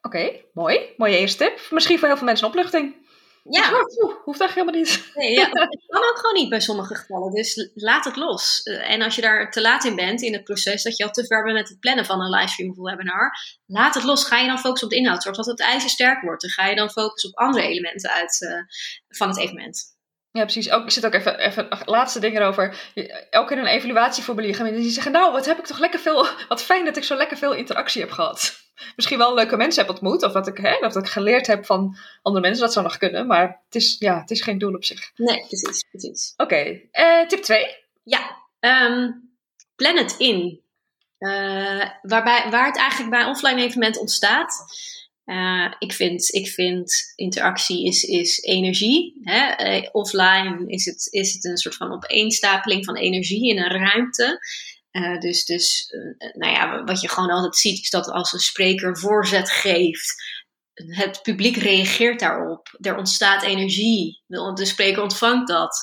Oké, 0.02 0.42
mooi. 0.54 0.94
Mooie 0.98 1.18
eerste 1.18 1.46
tip. 1.46 1.68
Misschien 1.70 2.00
voor 2.00 2.08
heel 2.08 2.18
veel 2.18 2.26
mensen 2.26 2.46
een 2.46 2.52
opluchting. 2.52 3.08
Ja. 3.44 3.72
Oh, 3.72 4.24
hoeft 4.24 4.40
eigenlijk 4.40 4.54
helemaal 4.54 4.74
niet. 4.74 5.12
Nee, 5.16 5.32
ja, 5.32 5.50
dat 5.50 5.78
kan 5.88 6.02
ook 6.10 6.18
gewoon 6.18 6.36
niet 6.36 6.50
bij 6.50 6.60
sommige 6.60 6.96
gevallen. 6.96 7.32
Dus 7.32 7.72
laat 7.74 8.06
het 8.06 8.16
los. 8.16 8.62
Eh, 8.64 8.92
en 8.92 9.02
als 9.02 9.16
je 9.16 9.22
daar 9.22 9.52
te 9.52 9.62
laat 9.62 9.84
in 9.84 9.96
bent 9.96 10.22
in 10.22 10.34
het 10.34 10.44
proces, 10.44 10.84
dat 10.84 10.98
je 10.98 11.04
al 11.04 11.12
te 11.12 11.26
ver 11.26 11.44
bent 11.44 11.56
met 11.56 11.70
het 11.70 11.80
plannen 11.80 12.06
van 12.06 12.22
een 12.22 12.30
livestream 12.30 12.72
of 12.72 12.78
een 12.78 12.84
webinar, 12.84 13.32
laat 13.66 13.96
het 13.96 14.04
los. 14.04 14.26
Ga 14.26 14.38
je 14.38 14.48
dan 14.48 14.60
focussen 14.60 14.88
op 14.88 14.94
de 14.94 15.00
inhoud. 15.00 15.24
Zorg 15.24 15.36
dat 15.36 15.46
het 15.46 15.60
ijzer 15.60 15.90
sterk 15.90 16.22
wordt. 16.22 16.42
Dan 16.42 16.52
ga 16.52 16.68
je 16.68 16.76
dan 16.76 16.90
focussen 16.90 17.30
op 17.30 17.38
andere 17.38 17.68
elementen 17.68 18.10
uit, 18.10 18.42
uh, 18.42 18.52
van 19.08 19.28
het 19.28 19.38
evenement. 19.38 19.98
Ja, 20.32 20.44
precies. 20.44 20.70
Ook, 20.72 20.84
ik 20.84 20.92
zit 20.92 21.06
ook 21.06 21.14
even, 21.14 21.40
even 21.40 21.68
laatste 21.86 22.20
dingen 22.20 22.42
over. 22.42 22.92
Elke 23.30 23.48
keer 23.48 23.58
een 23.58 23.66
evaluatieformulier 23.66 24.56
gaan 24.56 24.74
die 24.74 24.90
zeggen: 24.90 25.12
Nou, 25.12 25.32
wat 25.32 25.46
heb 25.46 25.60
ik 25.60 25.66
toch 25.66 25.80
lekker 25.80 26.00
veel. 26.00 26.28
Wat 26.48 26.64
fijn 26.64 26.86
dat 26.86 26.98
ik 26.98 27.04
zo 27.04 27.16
lekker 27.16 27.38
veel 27.38 27.54
interactie 27.54 28.02
heb 28.02 28.12
gehad. 28.12 28.58
Misschien 28.96 29.18
wel 29.18 29.34
leuke 29.34 29.58
mensen 29.58 29.82
heb 29.82 29.92
ontmoet. 29.92 30.24
Of 30.24 30.32
dat 30.32 30.48
ik, 30.48 30.58
hè, 30.58 30.78
dat 30.80 30.96
ik 30.96 31.08
geleerd 31.08 31.48
heb 31.48 31.66
van 31.66 31.98
andere 32.22 32.46
mensen. 32.46 32.64
Dat 32.64 32.74
zou 32.74 32.86
nog 32.86 32.98
kunnen. 32.98 33.28
Maar 33.28 33.62
het 33.66 33.76
is, 33.76 33.96
ja, 34.00 34.20
het 34.20 34.32
is 34.32 34.42
geen 34.42 34.58
doel 34.58 34.74
op 34.74 34.84
zich. 34.84 35.12
Nee, 35.16 35.46
precies. 35.48 35.84
precies. 35.90 36.34
Oké. 36.38 36.54
Okay. 36.54 36.90
Uh, 36.92 37.22
eh, 37.22 37.28
tip 37.28 37.42
2. 37.42 37.66
Ja. 38.04 38.38
Um, 38.60 39.30
plan 39.76 39.98
het 39.98 40.16
in. 40.18 40.62
Uh, 41.20 41.86
waarbij, 42.02 42.50
waar 42.50 42.66
het 42.66 42.78
eigenlijk 42.78 43.10
bij 43.10 43.26
offline 43.26 43.62
evenement 43.62 43.98
ontstaat. 44.00 44.66
Uh, 45.30 45.74
ik, 45.80 45.94
vind, 45.94 46.34
ik 46.34 46.48
vind 46.48 47.14
interactie 47.16 47.86
is, 47.86 48.04
is 48.04 48.42
energie. 48.42 49.20
Hè? 49.22 49.66
Uh, 49.78 49.88
offline 49.92 50.64
is 50.68 50.86
het, 50.86 51.08
is 51.12 51.34
het 51.34 51.46
een 51.46 51.58
soort 51.58 51.76
van 51.76 51.92
opeenstapeling 51.92 52.86
van 52.86 52.96
energie 52.96 53.50
in 53.50 53.58
een 53.58 53.72
ruimte. 53.72 54.40
Uh, 54.92 55.20
dus 55.20 55.46
dus 55.46 55.94
nou 56.34 56.54
ja, 56.54 56.84
wat 56.84 57.02
je 57.02 57.10
gewoon 57.10 57.30
altijd 57.30 57.56
ziet, 57.56 57.80
is 57.82 57.90
dat 57.90 58.10
als 58.10 58.34
een 58.34 58.40
spreker 58.40 58.98
voorzet 58.98 59.50
geeft, 59.50 60.16
het 60.74 61.20
publiek 61.22 61.58
reageert 61.58 62.20
daarop. 62.20 62.78
Er 62.82 62.98
ontstaat 62.98 63.44
energie. 63.44 64.24
De 64.28 64.66
spreker 64.66 65.02
ontvangt 65.02 65.48
dat. 65.48 65.78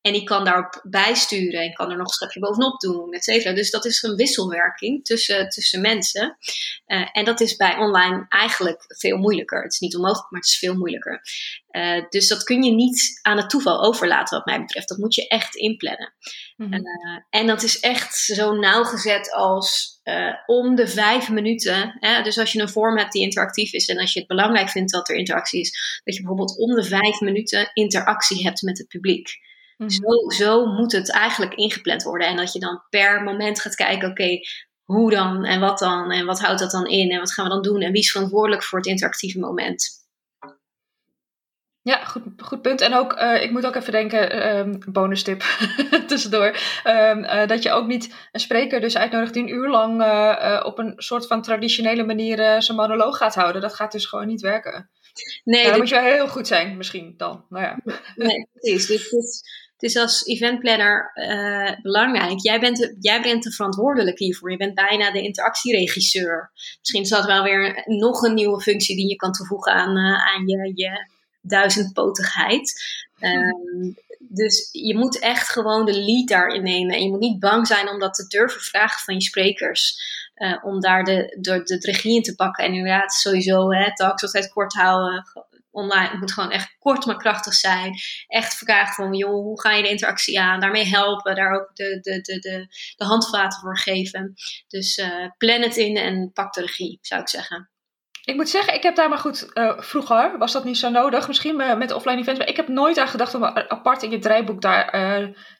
En 0.00 0.12
die 0.12 0.24
kan 0.24 0.44
daarop 0.44 0.80
bijsturen 0.82 1.60
en 1.60 1.72
kan 1.72 1.90
er 1.90 1.96
nog 1.96 2.06
een 2.06 2.12
schepje 2.12 2.40
bovenop 2.40 2.80
doen, 2.80 3.12
et 3.12 3.24
cetera. 3.24 3.54
Dus 3.54 3.70
dat 3.70 3.84
is 3.84 4.02
een 4.02 4.16
wisselwerking 4.16 5.04
tussen, 5.04 5.48
tussen 5.48 5.80
mensen. 5.80 6.36
Uh, 6.86 7.08
en 7.12 7.24
dat 7.24 7.40
is 7.40 7.56
bij 7.56 7.76
online 7.76 8.26
eigenlijk 8.28 8.84
veel 8.86 9.16
moeilijker. 9.16 9.62
Het 9.62 9.72
is 9.72 9.78
niet 9.78 9.96
onmogelijk, 9.96 10.30
maar 10.30 10.40
het 10.40 10.48
is 10.48 10.58
veel 10.58 10.74
moeilijker. 10.74 11.20
Uh, 11.70 12.04
dus 12.08 12.28
dat 12.28 12.42
kun 12.42 12.62
je 12.62 12.72
niet 12.72 13.18
aan 13.22 13.36
het 13.36 13.50
toeval 13.50 13.82
overlaten, 13.82 14.36
wat 14.36 14.46
mij 14.46 14.60
betreft. 14.60 14.88
Dat 14.88 14.98
moet 14.98 15.14
je 15.14 15.28
echt 15.28 15.54
inplannen. 15.54 16.12
Mm 16.56 16.66
-hmm. 16.66 16.74
uh, 16.74 17.22
en 17.30 17.46
dat 17.46 17.62
is 17.62 17.80
echt 17.80 18.16
zo 18.16 18.52
nauwgezet 18.52 19.32
als 19.32 19.98
om 20.46 20.74
de 20.74 20.88
vijf 20.88 21.28
minuten. 21.28 21.96
Hè? 21.98 22.22
Dus 22.22 22.38
als 22.38 22.52
je 22.52 22.60
een 22.60 22.68
vorm 22.68 22.98
hebt 22.98 23.12
die 23.12 23.22
interactief 23.22 23.72
is 23.72 23.88
en 23.88 23.98
als 23.98 24.12
je 24.12 24.18
het 24.18 24.28
belangrijk 24.28 24.68
vindt 24.68 24.92
dat 24.92 25.08
er 25.08 25.16
interactie 25.16 25.60
is, 25.60 26.00
dat 26.04 26.14
je 26.14 26.20
bijvoorbeeld 26.20 26.58
om 26.58 26.74
de 26.74 26.84
vijf 26.84 27.20
minuten 27.20 27.70
interactie 27.72 28.42
hebt 28.42 28.62
met 28.62 28.78
het 28.78 28.88
publiek. 28.88 29.28
Mhm. 29.80 29.90
Zo, 29.90 30.30
zo 30.44 30.66
moet 30.66 30.92
het 30.92 31.10
eigenlijk 31.10 31.54
ingepland 31.54 32.02
worden. 32.02 32.28
En 32.28 32.36
dat 32.36 32.52
je 32.52 32.60
dan 32.60 32.82
per 32.90 33.22
moment 33.22 33.60
gaat 33.60 33.74
kijken, 33.74 34.10
oké, 34.10 34.38
hoe 34.84 35.10
dan 35.10 35.44
en 35.44 35.60
wat 35.60 35.78
dan 35.78 36.10
en 36.10 36.26
wat 36.26 36.40
houdt 36.40 36.60
dat 36.60 36.70
dan 36.70 36.86
in 36.86 37.10
en 37.10 37.18
wat 37.18 37.32
gaan 37.32 37.44
we 37.44 37.50
dan 37.50 37.62
doen 37.62 37.80
en 37.80 37.92
wie 37.92 38.00
is 38.00 38.10
verantwoordelijk 38.10 38.62
voor 38.62 38.78
het 38.78 38.88
interactieve 38.88 39.38
moment. 39.38 39.98
Ja, 41.82 42.04
goed, 42.04 42.22
goed 42.36 42.62
punt. 42.62 42.80
En 42.80 42.94
ook, 42.94 43.12
uh, 43.20 43.42
ik 43.42 43.50
moet 43.50 43.66
ook 43.66 43.74
even 43.74 43.92
denken, 43.92 44.56
um, 44.58 44.78
bonus 44.92 45.22
tip 45.22 45.40
tussendoor, 46.06 46.46
um, 46.86 47.24
uh, 47.24 47.46
dat 47.46 47.62
je 47.62 47.70
ook 47.70 47.86
niet 47.86 48.14
een 48.32 48.40
spreker 48.40 48.80
dus 48.80 48.96
uitnodigt 48.96 49.34
die 49.34 49.42
een 49.42 49.54
uur 49.54 49.68
lang 49.68 50.02
uh, 50.02 50.62
op 50.64 50.78
een 50.78 50.92
soort 50.96 51.26
van 51.26 51.42
traditionele 51.42 52.04
manier 52.04 52.62
zijn 52.62 52.76
monoloog 52.76 53.16
gaat 53.16 53.34
houden. 53.34 53.62
Dat 53.62 53.74
gaat 53.74 53.92
dus 53.92 54.06
gewoon 54.06 54.26
niet 54.26 54.40
werken. 54.40 54.90
Nee, 55.44 55.64
dan 55.64 55.78
moet 55.78 55.88
je 55.88 55.94
wel 55.94 56.04
heel 56.04 56.28
goed 56.28 56.46
zijn, 56.46 56.76
misschien 56.76 57.14
dan. 57.16 57.44
Nou 57.48 57.64
ja. 57.64 57.78
Nee, 58.14 58.48
precies. 58.52 58.86
Dus, 58.86 59.10
dus 59.10 59.42
het 59.80 59.90
is 59.90 59.96
als 59.96 60.26
eventplanner 60.26 61.10
uh, 61.14 61.80
belangrijk. 61.82 62.40
Jij 62.40 62.60
bent, 62.60 62.76
de, 62.76 62.96
jij 62.98 63.22
bent 63.22 63.42
de 63.42 63.52
verantwoordelijke 63.52 64.24
hiervoor. 64.24 64.50
Je 64.50 64.56
bent 64.56 64.74
bijna 64.74 65.10
de 65.10 65.22
interactieregisseur. 65.22 66.50
Misschien 66.78 67.02
is 67.02 67.08
dat 67.08 67.24
wel 67.24 67.42
weer 67.42 67.82
nog 67.86 68.22
een 68.22 68.34
nieuwe 68.34 68.60
functie 68.60 68.96
die 68.96 69.08
je 69.08 69.16
kan 69.16 69.32
toevoegen 69.32 69.72
aan, 69.72 69.96
uh, 69.96 70.26
aan 70.26 70.46
je, 70.46 70.72
je 70.74 71.06
duizendpotigheid. 71.40 72.82
Um, 73.20 73.96
dus 74.18 74.68
je 74.72 74.96
moet 74.96 75.18
echt 75.18 75.48
gewoon 75.48 75.84
de 75.84 76.04
lead 76.04 76.28
daarin 76.28 76.62
nemen. 76.62 76.94
En 76.94 77.02
je 77.02 77.10
moet 77.10 77.20
niet 77.20 77.40
bang 77.40 77.66
zijn 77.66 77.88
om 77.88 77.98
dat 77.98 78.14
te 78.14 78.26
durven 78.26 78.60
vragen 78.60 79.00
van 79.00 79.14
je 79.14 79.22
sprekers. 79.22 79.94
Uh, 80.36 80.64
om 80.64 80.80
daar 80.80 81.04
de, 81.04 81.36
de, 81.40 81.62
de, 81.62 81.76
regie 81.80 82.14
in 82.14 82.22
te 82.22 82.34
pakken. 82.34 82.64
En 82.64 82.72
inderdaad, 82.72 83.12
sowieso, 83.12 83.72
hè, 83.72 83.94
talks 83.94 84.22
altijd 84.22 84.52
kort 84.52 84.72
houden 84.72 85.24
online. 85.70 86.08
Het 86.08 86.20
moet 86.20 86.32
gewoon 86.32 86.50
echt 86.50 86.76
kort 86.78 87.06
maar 87.06 87.16
krachtig 87.16 87.54
zijn. 87.54 87.94
Echt 88.26 88.54
vragen 88.54 88.94
van, 88.94 89.14
joh, 89.14 89.30
hoe 89.30 89.60
ga 89.60 89.72
je 89.72 89.82
de 89.82 89.88
interactie 89.88 90.40
aan? 90.40 90.60
Daarmee 90.60 90.86
helpen, 90.86 91.34
daar 91.34 91.52
ook 91.52 91.74
de, 91.74 91.98
de, 92.00 92.20
de, 92.20 92.38
de, 92.38 92.66
de 92.96 93.04
handvaten 93.04 93.60
voor 93.60 93.78
geven. 93.78 94.32
Dus 94.68 94.98
uh, 94.98 95.26
plan 95.38 95.60
het 95.60 95.76
in 95.76 95.96
en 95.96 96.30
pak 96.32 96.52
de 96.52 96.60
regie, 96.60 96.98
zou 97.00 97.20
ik 97.20 97.28
zeggen. 97.28 97.70
Ik 98.24 98.36
moet 98.36 98.48
zeggen, 98.48 98.74
ik 98.74 98.82
heb 98.82 98.96
daar 98.96 99.08
maar 99.08 99.18
goed, 99.18 99.50
uh, 99.54 99.80
vroeger 99.80 100.38
was 100.38 100.52
dat 100.52 100.64
niet 100.64 100.78
zo 100.78 100.90
nodig, 100.90 101.26
misschien 101.26 101.56
met 101.56 101.92
offline 101.92 102.20
events, 102.20 102.38
maar 102.38 102.48
ik 102.48 102.56
heb 102.56 102.68
nooit 102.68 102.98
aan 102.98 103.08
gedacht 103.08 103.34
om 103.34 103.44
apart 103.44 104.02
in 104.02 104.10
je 104.10 104.18
draaiboek 104.18 104.62
daar 104.62 104.94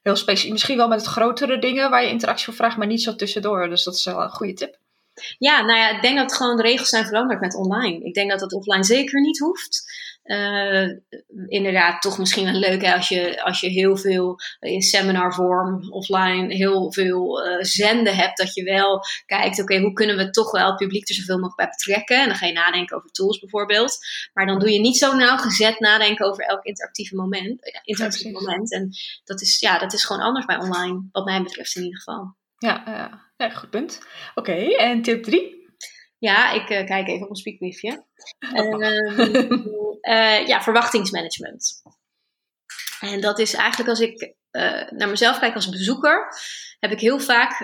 heel 0.03 0.17
specifiek, 0.17 0.53
misschien 0.53 0.77
wel 0.77 0.89
met 0.89 1.01
het 1.01 1.11
grotere 1.11 1.59
dingen 1.59 1.91
waar 1.91 2.03
je 2.03 2.09
interactie 2.09 2.45
voor 2.45 2.55
vraagt, 2.55 2.77
maar 2.77 2.87
niet 2.87 3.03
zo 3.03 3.17
tussendoor. 3.17 3.69
Dus 3.69 3.85
dat 3.85 3.95
is 3.95 4.05
wel 4.05 4.23
een 4.23 4.31
goede 4.31 4.53
tip. 4.53 4.79
Ja, 5.39 5.63
nou 5.63 5.79
ja, 5.79 5.91
ik 5.97 6.03
denk 6.03 6.17
dat 6.17 6.35
gewoon 6.35 6.57
de 6.57 6.63
regels 6.63 6.89
zijn 6.89 7.07
veranderd 7.07 7.41
met 7.41 7.55
online. 7.55 8.05
Ik 8.05 8.15
denk 8.15 8.31
dat 8.31 8.41
dat 8.41 8.53
offline 8.53 8.85
zeker 8.85 9.21
niet 9.21 9.39
hoeft. 9.39 9.85
Uh, 10.25 10.89
inderdaad, 11.49 12.03
toch 12.03 12.19
misschien 12.19 12.45
wel 12.45 12.61
leuk 12.61 12.83
hè, 12.83 12.95
als, 12.95 13.09
je, 13.09 13.43
als 13.43 13.61
je 13.61 13.69
heel 13.69 13.97
veel 13.97 14.39
in 14.61 14.83
seminarvorm 14.83 15.93
offline 15.93 16.55
heel 16.55 16.93
veel 16.93 17.47
uh, 17.47 17.57
zenden 17.61 18.17
hebt. 18.17 18.39
Dat 18.39 18.55
je 18.55 18.63
wel 18.63 19.01
kijkt, 19.27 19.61
oké, 19.61 19.79
hoe 19.79 19.93
kunnen 19.93 20.17
we 20.17 20.31
toch 20.31 20.51
wel 20.51 20.67
het 20.67 20.77
publiek 20.77 21.09
er 21.09 21.15
zoveel 21.15 21.35
mogelijk 21.35 21.57
bij 21.57 21.69
betrekken. 21.69 22.21
En 22.21 22.27
dan 22.27 22.37
ga 22.37 22.47
je 22.47 22.53
nadenken 22.53 22.97
over 22.97 23.11
tools 23.11 23.39
bijvoorbeeld. 23.39 23.99
Maar 24.33 24.47
dan 24.47 24.59
doe 24.59 24.73
je 24.73 24.81
niet 24.81 24.97
zo 24.97 25.15
nauwgezet 25.15 25.81
nadenken 25.81 26.27
over 26.27 26.45
elk 26.45 26.65
interactieve 26.65 27.17
moment. 27.17 27.81
interactieve 27.83 28.29
ja, 28.29 28.41
moment. 28.41 28.73
En 28.73 28.91
dat 29.25 29.41
is, 29.41 29.61
ja, 29.61 29.79
dat 29.79 29.93
is 29.93 30.05
gewoon 30.05 30.23
anders 30.23 30.47
bij 30.47 30.59
online, 30.59 31.09
wat 31.13 31.25
mij 31.25 31.43
betreft 31.43 31.77
in 31.77 31.83
ieder 31.83 32.01
geval. 32.01 32.39
Ja, 32.61 32.83
ja. 32.87 33.33
ja 33.37 33.51
goed 33.51 33.71
punt. 33.71 34.01
Oké, 34.35 34.53
en 34.77 35.03
tip 35.03 35.23
3? 35.23 35.69
Ja, 36.19 36.51
ik 36.51 36.71
uh, 36.71 36.87
kijk 36.87 37.09
even 37.09 37.21
op 37.21 37.29
mijn 37.29 37.35
speakbriefje. 37.35 38.05
uh, 40.01 40.47
ja, 40.47 40.63
verwachtingsmanagement. 40.63 41.83
En 43.01 43.21
dat 43.21 43.39
is 43.39 43.55
eigenlijk 43.55 43.91
als 43.91 44.01
ik 44.01 44.35
naar 44.91 45.09
mezelf 45.09 45.39
kijk 45.39 45.55
als 45.55 45.69
bezoeker, 45.69 46.29
heb 46.79 46.91
ik 46.91 47.01
heel 47.01 47.21
vaak 47.21 47.63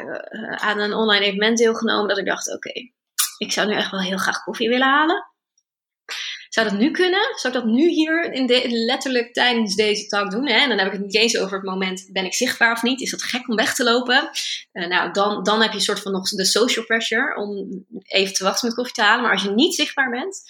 aan 0.60 0.78
een 0.78 0.94
online 0.94 1.24
evenement 1.24 1.58
deelgenomen 1.58 2.08
dat 2.08 2.18
ik 2.18 2.26
dacht: 2.26 2.46
oké, 2.54 2.68
okay, 2.68 2.94
ik 3.38 3.52
zou 3.52 3.68
nu 3.68 3.74
echt 3.74 3.90
wel 3.90 4.00
heel 4.00 4.18
graag 4.18 4.42
koffie 4.42 4.68
willen 4.68 4.88
halen. 4.88 5.30
Zou 6.56 6.68
dat 6.68 6.78
nu 6.78 6.90
kunnen? 6.90 7.32
Zou 7.34 7.54
ik 7.54 7.60
dat 7.60 7.70
nu 7.70 7.88
hier 7.88 8.32
in 8.32 8.46
de, 8.46 8.68
letterlijk 8.68 9.32
tijdens 9.32 9.74
deze 9.74 10.06
talk 10.06 10.30
doen? 10.30 10.48
Hè? 10.48 10.58
En 10.58 10.68
dan 10.68 10.78
heb 10.78 10.86
ik 10.86 10.92
het 10.92 11.02
niet 11.02 11.14
eens 11.14 11.38
over 11.38 11.56
het 11.56 11.66
moment, 11.66 12.08
ben 12.12 12.24
ik 12.24 12.34
zichtbaar 12.34 12.72
of 12.72 12.82
niet? 12.82 13.00
Is 13.00 13.10
dat 13.10 13.22
gek 13.22 13.48
om 13.48 13.56
weg 13.56 13.74
te 13.74 13.84
lopen? 13.84 14.30
Uh, 14.72 14.86
nou, 14.86 15.12
dan, 15.12 15.42
dan 15.42 15.60
heb 15.62 15.70
je 15.70 15.76
een 15.76 15.82
soort 15.82 16.00
van 16.00 16.12
nog 16.12 16.28
de 16.28 16.44
social 16.44 16.84
pressure 16.84 17.36
om 17.36 17.68
even 18.02 18.34
te 18.34 18.44
wachten 18.44 18.66
met 18.66 18.76
koffie 18.76 18.94
te 18.94 19.02
halen. 19.02 19.22
Maar 19.22 19.32
als 19.32 19.42
je 19.42 19.50
niet 19.50 19.74
zichtbaar 19.74 20.10
bent, 20.10 20.42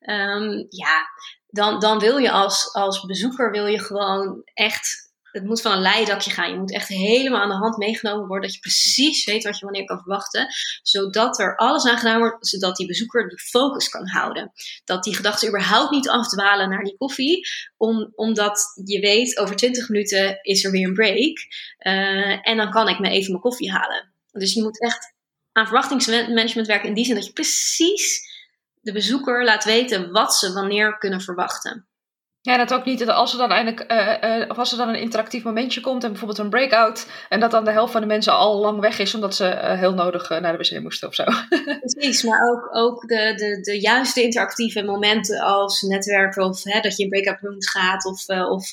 um, 0.00 0.66
ja, 0.68 1.06
dan, 1.46 1.80
dan 1.80 1.98
wil 1.98 2.16
je 2.16 2.30
als, 2.30 2.74
als 2.74 3.00
bezoeker 3.00 3.50
wil 3.50 3.66
je 3.66 3.80
gewoon 3.80 4.42
echt 4.54 5.09
het 5.32 5.44
moet 5.44 5.60
van 5.60 5.72
een 5.72 5.80
leidakje 5.80 6.30
gaan. 6.30 6.50
Je 6.50 6.58
moet 6.58 6.72
echt 6.72 6.88
helemaal 6.88 7.40
aan 7.40 7.48
de 7.48 7.54
hand 7.54 7.76
meegenomen 7.76 8.26
worden. 8.26 8.46
Dat 8.46 8.54
je 8.54 8.60
precies 8.60 9.24
weet 9.24 9.44
wat 9.44 9.58
je 9.58 9.64
wanneer 9.64 9.84
kan 9.84 9.98
verwachten. 9.98 10.46
Zodat 10.82 11.38
er 11.38 11.56
alles 11.56 11.86
aan 11.86 11.98
gedaan 11.98 12.18
wordt. 12.18 12.46
Zodat 12.46 12.76
die 12.76 12.86
bezoeker 12.86 13.28
die 13.28 13.38
focus 13.38 13.88
kan 13.88 14.08
houden. 14.08 14.52
Dat 14.84 15.04
die 15.04 15.14
gedachten 15.14 15.48
überhaupt 15.48 15.90
niet 15.90 16.08
afdwalen 16.08 16.68
naar 16.68 16.84
die 16.84 16.96
koffie. 16.96 17.48
Om, 17.76 18.12
omdat 18.14 18.62
je 18.84 19.00
weet, 19.00 19.38
over 19.38 19.56
20 19.56 19.88
minuten 19.88 20.38
is 20.42 20.64
er 20.64 20.70
weer 20.70 20.86
een 20.86 20.94
break. 20.94 21.38
Uh, 21.78 22.48
en 22.48 22.56
dan 22.56 22.70
kan 22.70 22.88
ik 22.88 22.98
me 22.98 23.08
even 23.08 23.30
mijn 23.30 23.42
koffie 23.42 23.72
halen. 23.72 24.12
Dus 24.32 24.54
je 24.54 24.62
moet 24.62 24.80
echt 24.80 25.14
aan 25.52 25.66
verwachtingsmanagement 25.66 26.66
werken. 26.66 26.88
In 26.88 26.94
die 26.94 27.04
zin 27.04 27.14
dat 27.14 27.26
je 27.26 27.32
precies 27.32 28.28
de 28.80 28.92
bezoeker 28.92 29.44
laat 29.44 29.64
weten 29.64 30.10
wat 30.10 30.34
ze 30.34 30.52
wanneer 30.52 30.98
kunnen 30.98 31.20
verwachten. 31.20 31.89
Ja, 32.42 32.56
dat 32.56 32.74
ook 32.74 32.84
niet 32.84 33.08
als 33.08 33.32
er 33.32 33.38
dan 33.38 33.50
eindelijk, 33.50 33.92
uh, 33.92 34.50
of 34.50 34.58
als 34.58 34.72
er 34.72 34.78
dan 34.78 34.88
een 34.88 35.00
interactief 35.00 35.44
momentje 35.44 35.80
komt 35.80 36.04
en 36.04 36.10
bijvoorbeeld 36.10 36.38
een 36.38 36.50
breakout, 36.50 37.06
en 37.28 37.40
dat 37.40 37.50
dan 37.50 37.64
de 37.64 37.70
helft 37.70 37.92
van 37.92 38.00
de 38.00 38.06
mensen 38.06 38.32
al 38.32 38.58
lang 38.58 38.80
weg 38.80 38.98
is 38.98 39.14
omdat 39.14 39.34
ze 39.34 39.44
uh, 39.44 39.78
heel 39.78 39.94
nodig 39.94 40.28
naar 40.28 40.58
de 40.58 40.58
wc 40.58 40.80
moesten 40.80 41.08
of 41.08 41.14
zo. 41.14 41.24
Precies, 41.80 42.22
maar 42.22 42.50
ook, 42.50 42.76
ook 42.76 43.08
de, 43.08 43.34
de, 43.36 43.60
de 43.60 43.80
juiste 43.80 44.22
interactieve 44.22 44.82
momenten 44.82 45.40
als 45.40 45.82
netwerken 45.82 46.44
of 46.44 46.64
hè, 46.64 46.80
dat 46.80 46.96
je 46.96 47.02
in 47.02 47.08
breakout 47.08 47.40
rooms 47.40 47.70
gaat 47.70 48.04
of, 48.04 48.28
of 48.28 48.70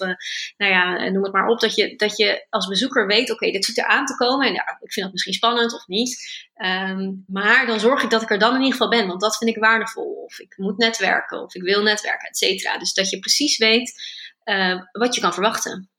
nou 0.58 0.72
ja, 0.72 1.10
noem 1.10 1.24
het 1.24 1.34
maar 1.34 1.48
op, 1.48 1.60
dat 1.60 1.76
je, 1.76 1.96
dat 1.96 2.18
je 2.18 2.46
als 2.50 2.68
bezoeker 2.68 3.08
weet, 3.08 3.32
oké, 3.32 3.52
dit 3.52 3.66
zit 3.66 3.78
er 3.78 3.88
aan 3.88 4.06
te 4.06 4.16
komen 4.16 4.48
en 4.48 4.54
ja, 4.54 4.78
ik 4.82 4.94
vind 4.94 5.06
dat 5.06 5.12
misschien 5.12 5.34
spannend 5.34 5.74
of 5.74 5.88
niet. 5.88 6.47
Um, 6.66 7.24
maar 7.28 7.66
dan 7.66 7.80
zorg 7.80 8.04
ik 8.04 8.10
dat 8.10 8.22
ik 8.22 8.30
er 8.30 8.40
dan 8.40 8.54
in 8.54 8.62
ieder 8.62 8.72
geval 8.72 8.90
ben, 8.90 9.08
want 9.08 9.22
dat 9.22 9.38
vind 9.38 9.50
ik 9.50 9.58
waardevol. 9.58 10.24
Of 10.26 10.40
ik 10.40 10.58
moet 10.58 10.78
netwerken, 10.78 11.42
of 11.42 11.56
ik 11.56 11.62
wil 11.62 11.82
netwerken, 11.82 12.30
et 12.30 12.38
cetera. 12.38 12.78
Dus 12.78 12.94
dat 12.94 13.10
je 13.10 13.20
precies 13.20 13.58
weet 13.58 13.94
uh, 14.46 14.82
wat 14.92 15.16
je 15.16 15.22
kan 15.22 15.34
verwachten. 15.34 15.90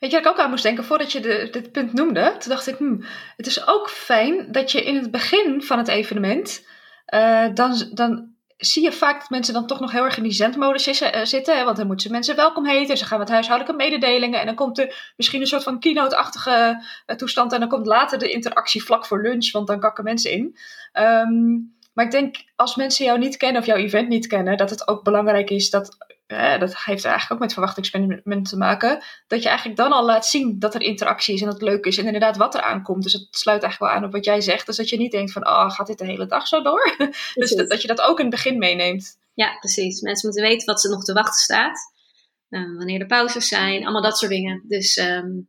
Weet 0.00 0.10
je, 0.10 0.16
ik 0.16 0.26
ook 0.26 0.38
aan 0.38 0.50
moest 0.50 0.62
denken 0.62 0.84
voordat 0.84 1.12
je 1.12 1.20
de, 1.20 1.48
dit 1.50 1.72
punt 1.72 1.92
noemde. 1.92 2.36
Toen 2.38 2.50
dacht 2.50 2.66
ik, 2.66 2.76
hmm, 2.76 3.04
het 3.36 3.46
is 3.46 3.66
ook 3.66 3.90
fijn 3.90 4.52
dat 4.52 4.72
je 4.72 4.84
in 4.84 4.96
het 4.96 5.10
begin 5.10 5.62
van 5.62 5.78
het 5.78 5.88
evenement. 5.88 6.66
Uh, 7.14 7.48
dan, 7.54 7.90
dan 7.94 8.31
zie 8.64 8.82
je 8.82 8.92
vaak 8.92 9.20
dat 9.20 9.30
mensen 9.30 9.54
dan 9.54 9.66
toch 9.66 9.80
nog 9.80 9.92
heel 9.92 10.04
erg 10.04 10.16
in 10.16 10.22
die 10.22 10.32
zendmodus 10.32 11.00
eh, 11.00 11.24
zitten. 11.24 11.64
Want 11.64 11.76
dan 11.76 11.86
moeten 11.86 12.06
ze 12.06 12.12
mensen 12.12 12.36
welkom 12.36 12.66
heten. 12.66 12.96
Ze 12.96 13.04
gaan 13.04 13.18
met 13.18 13.28
huishoudelijke 13.28 13.84
mededelingen. 13.84 14.40
En 14.40 14.46
dan 14.46 14.54
komt 14.54 14.78
er 14.78 15.12
misschien 15.16 15.40
een 15.40 15.46
soort 15.46 15.62
van 15.62 15.80
keynote-achtige 15.80 16.84
uh, 17.06 17.16
toestand. 17.16 17.52
En 17.52 17.60
dan 17.60 17.68
komt 17.68 17.86
later 17.86 18.18
de 18.18 18.30
interactie 18.30 18.84
vlak 18.84 19.06
voor 19.06 19.22
lunch. 19.22 19.50
Want 19.50 19.66
dan 19.66 19.80
kakken 19.80 20.04
mensen 20.04 20.30
in. 20.30 20.56
Um, 20.92 21.74
maar 21.92 22.04
ik 22.04 22.10
denk, 22.10 22.36
als 22.56 22.76
mensen 22.76 23.04
jou 23.04 23.18
niet 23.18 23.36
kennen 23.36 23.60
of 23.60 23.66
jouw 23.66 23.76
event 23.76 24.08
niet 24.08 24.26
kennen, 24.26 24.56
dat 24.56 24.70
het 24.70 24.88
ook 24.88 25.04
belangrijk 25.04 25.50
is 25.50 25.70
dat, 25.70 25.96
eh, 26.32 26.60
dat 26.60 26.76
heeft 26.84 27.04
eigenlijk 27.04 27.32
ook 27.32 27.38
met 27.38 27.52
verwachtingsmanagement 27.52 28.48
te 28.48 28.56
maken, 28.56 29.02
dat 29.26 29.42
je 29.42 29.48
eigenlijk 29.48 29.78
dan 29.78 29.92
al 29.92 30.04
laat 30.04 30.26
zien 30.26 30.58
dat 30.58 30.74
er 30.74 30.80
interactie 30.80 31.34
is 31.34 31.40
en 31.40 31.46
dat 31.46 31.60
het 31.60 31.68
leuk 31.68 31.84
is 31.84 31.98
en 31.98 32.06
inderdaad 32.06 32.36
wat 32.36 32.54
er 32.54 32.60
aankomt. 32.60 33.02
Dus 33.02 33.12
het 33.12 33.26
sluit 33.30 33.62
eigenlijk 33.62 33.92
wel 33.92 34.00
aan 34.00 34.06
op 34.06 34.12
wat 34.12 34.24
jij 34.24 34.40
zegt. 34.40 34.66
Dus 34.66 34.76
dat 34.76 34.88
je 34.88 34.96
niet 34.96 35.12
denkt 35.12 35.32
van, 35.32 35.46
oh, 35.46 35.70
gaat 35.70 35.86
dit 35.86 35.98
de 35.98 36.04
hele 36.04 36.26
dag 36.26 36.46
zo 36.46 36.62
door? 36.62 36.94
dus 37.34 37.50
dat, 37.50 37.68
dat, 37.70 37.82
je 37.82 37.88
dat 37.88 38.00
ook 38.00 38.18
in 38.18 38.26
het 38.26 38.34
begin 38.34 38.58
meeneemt. 38.58 39.18
Ja, 39.34 39.56
precies. 39.58 40.00
Mensen 40.00 40.28
moeten 40.28 40.48
weten 40.48 40.66
wat 40.66 40.80
ze 40.80 40.88
nog 40.88 41.04
te 41.04 41.12
wachten 41.12 41.40
staat. 41.40 41.90
Uh, 42.50 42.76
wanneer 42.76 42.98
de 42.98 43.06
pauzes 43.06 43.48
zijn, 43.48 43.82
allemaal 43.82 44.02
dat 44.02 44.18
soort 44.18 44.30
dingen. 44.30 44.64
Dus 44.68 44.96
um, 44.96 45.48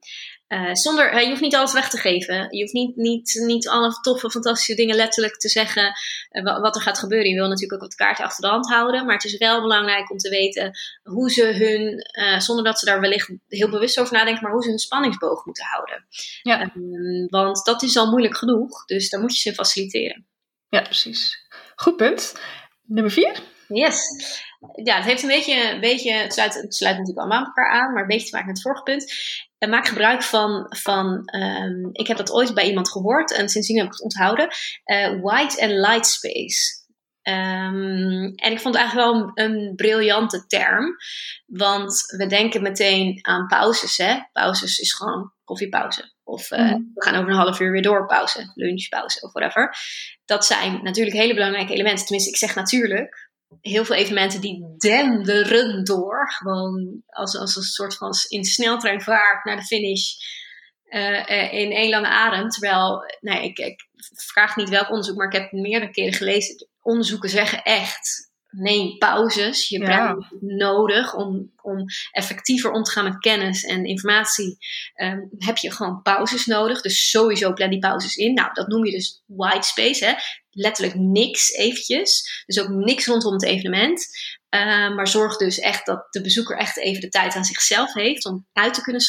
uh, 0.53 0.73
zonder, 0.73 1.21
je 1.21 1.29
hoeft 1.29 1.41
niet 1.41 1.55
alles 1.55 1.73
weg 1.73 1.89
te 1.89 1.97
geven. 1.97 2.47
Je 2.49 2.61
hoeft 2.61 2.73
niet, 2.73 2.95
niet, 2.95 3.41
niet 3.45 3.67
alle 3.67 3.99
toffe, 4.01 4.29
fantastische 4.29 4.75
dingen 4.75 4.95
letterlijk 4.95 5.37
te 5.37 5.49
zeggen 5.49 5.93
uh, 6.31 6.61
wat 6.61 6.75
er 6.75 6.81
gaat 6.81 6.99
gebeuren. 6.99 7.29
Je 7.29 7.35
wil 7.35 7.47
natuurlijk 7.47 7.73
ook 7.73 7.87
wat 7.87 7.95
kaarten 7.95 8.25
achter 8.25 8.43
de 8.43 8.49
hand 8.49 8.69
houden. 8.69 9.05
Maar 9.05 9.15
het 9.15 9.23
is 9.23 9.37
wel 9.37 9.61
belangrijk 9.61 10.11
om 10.11 10.17
te 10.17 10.29
weten 10.29 10.71
hoe 11.03 11.31
ze 11.31 11.45
hun, 11.45 12.07
uh, 12.23 12.39
zonder 12.39 12.65
dat 12.65 12.79
ze 12.79 12.85
daar 12.85 13.01
wellicht 13.01 13.31
heel 13.47 13.69
bewust 13.69 13.99
over 13.99 14.13
nadenken, 14.13 14.43
maar 14.43 14.51
hoe 14.51 14.63
ze 14.63 14.69
hun 14.69 14.79
spanningsboog 14.79 15.45
moeten 15.45 15.65
houden. 15.65 16.05
Ja. 16.41 16.71
Um, 16.75 17.27
want 17.29 17.65
dat 17.65 17.83
is 17.83 17.97
al 17.97 18.09
moeilijk 18.09 18.37
genoeg. 18.37 18.85
Dus 18.85 19.09
daar 19.09 19.21
moet 19.21 19.35
je 19.35 19.49
ze 19.49 19.55
faciliteren. 19.55 20.27
Ja, 20.69 20.81
precies. 20.81 21.47
Goed 21.75 21.95
punt. 21.95 22.33
Nummer 22.85 23.11
vier. 23.11 23.51
Yes. 23.67 23.99
Ja, 24.83 24.95
het 24.95 25.05
heeft 25.05 25.21
een 25.21 25.29
beetje, 25.29 25.71
een 25.71 25.79
beetje 25.79 26.11
het, 26.13 26.33
sluit, 26.33 26.53
het 26.53 26.75
sluit 26.75 26.97
natuurlijk 26.97 27.25
allemaal 27.25 27.45
elkaar 27.45 27.71
aan, 27.71 27.93
maar 27.93 28.01
een 28.01 28.07
beetje 28.07 28.29
te 28.29 28.35
maken 28.35 28.47
met 28.47 28.57
het 28.57 28.65
vorige 28.65 28.83
punt. 28.83 29.13
En 29.57 29.69
maak 29.69 29.87
gebruik 29.87 30.23
van, 30.23 30.65
van 30.69 31.29
um, 31.35 31.89
ik 31.91 32.07
heb 32.07 32.17
dat 32.17 32.31
ooit 32.31 32.53
bij 32.53 32.67
iemand 32.67 32.89
gehoord 32.89 33.33
en 33.33 33.49
sindsdien 33.49 33.77
heb 33.77 33.85
ik 33.85 33.91
het 33.91 34.01
onthouden, 34.01 34.47
uh, 34.85 35.21
white 35.21 35.61
and 35.61 35.71
light 35.71 36.07
space. 36.07 36.81
Um, 37.23 38.35
en 38.35 38.51
ik 38.51 38.59
vond 38.59 38.75
het 38.75 38.83
eigenlijk 38.83 38.95
wel 38.95 39.13
een, 39.13 39.51
een, 39.51 39.75
briljante 39.75 40.45
term, 40.47 40.95
want 41.45 42.03
we 42.17 42.27
denken 42.27 42.61
meteen 42.61 43.19
aan 43.21 43.47
pauzes. 43.47 43.97
Hè? 43.97 44.19
Pauzes 44.31 44.77
is 44.77 44.93
gewoon 44.93 45.31
koffiepauze. 45.43 46.13
Of 46.23 46.51
uh, 46.51 46.59
mm. 46.59 46.91
we 46.93 47.03
gaan 47.03 47.15
over 47.15 47.29
een 47.29 47.37
half 47.37 47.59
uur 47.59 47.71
weer 47.71 47.81
door 47.81 48.05
pauze, 48.05 48.51
lunchpauze 48.53 49.21
of 49.21 49.31
whatever. 49.31 49.75
Dat 50.25 50.45
zijn 50.45 50.83
natuurlijk 50.83 51.15
hele 51.15 51.33
belangrijke 51.33 51.73
elementen. 51.73 52.05
Tenminste, 52.05 52.29
ik 52.29 52.37
zeg 52.37 52.55
natuurlijk, 52.55 53.31
heel 53.61 53.85
veel 53.85 53.95
evenementen 53.95 54.41
die 54.41 54.75
denderen 54.77 55.83
door. 55.83 56.31
Gewoon 56.31 57.01
als, 57.07 57.37
als 57.37 57.55
een 57.55 57.61
soort 57.61 57.97
van 57.97 58.11
in 58.27 58.43
sneltreinvaart 58.43 59.45
naar 59.45 59.55
de 59.55 59.65
finish. 59.65 60.13
Uh, 60.89 61.53
in 61.53 61.71
één 61.71 61.89
lange 61.89 62.07
adem. 62.07 62.49
Terwijl, 62.49 63.03
nee, 63.19 63.43
ik, 63.43 63.57
ik 63.57 63.87
vraag 64.15 64.55
niet 64.55 64.69
welk 64.69 64.89
onderzoek, 64.89 65.17
maar 65.17 65.27
ik 65.27 65.39
heb 65.41 65.51
meerdere 65.51 65.91
keren 65.91 66.13
gelezen. 66.13 66.67
Onderzoeken 66.81 67.29
zeggen 67.29 67.63
echt 67.63 68.31
neem 68.53 68.97
pauzes. 68.97 69.69
Je 69.69 69.79
ja. 69.79 70.17
nodig 70.39 71.15
om, 71.15 71.51
om 71.63 71.85
effectiever 72.11 72.71
om 72.71 72.83
te 72.83 72.91
gaan 72.91 73.03
met 73.03 73.19
kennis 73.19 73.63
en 73.63 73.85
informatie. 73.85 74.57
Um, 74.95 75.29
heb 75.37 75.57
je 75.57 75.71
gewoon 75.71 76.01
pauzes 76.01 76.45
nodig. 76.45 76.81
Dus 76.81 77.09
sowieso 77.09 77.53
plan 77.53 77.69
die 77.69 77.79
pauzes 77.79 78.15
in. 78.15 78.33
Nou, 78.33 78.49
dat 78.53 78.67
noem 78.67 78.85
je 78.85 78.91
dus 78.91 79.23
white 79.25 79.67
space. 79.67 80.05
Hè? 80.05 80.13
Letterlijk 80.49 80.95
niks 80.95 81.51
eventjes. 81.51 82.43
Dus 82.45 82.59
ook 82.59 82.69
niks 82.69 83.05
rondom 83.05 83.33
het 83.33 83.43
evenement. 83.43 84.07
Uh, 84.55 84.95
maar 84.95 85.07
zorg 85.07 85.37
dus 85.37 85.59
echt 85.59 85.85
dat 85.85 86.07
de 86.09 86.21
bezoeker 86.21 86.57
echt 86.57 86.77
even 86.77 87.01
de 87.01 87.09
tijd 87.09 87.35
aan 87.35 87.43
zichzelf 87.43 87.93
heeft 87.93 88.25
om 88.25 88.47
uit 88.53 88.73
te 88.73 88.81
kunnen, 88.81 89.01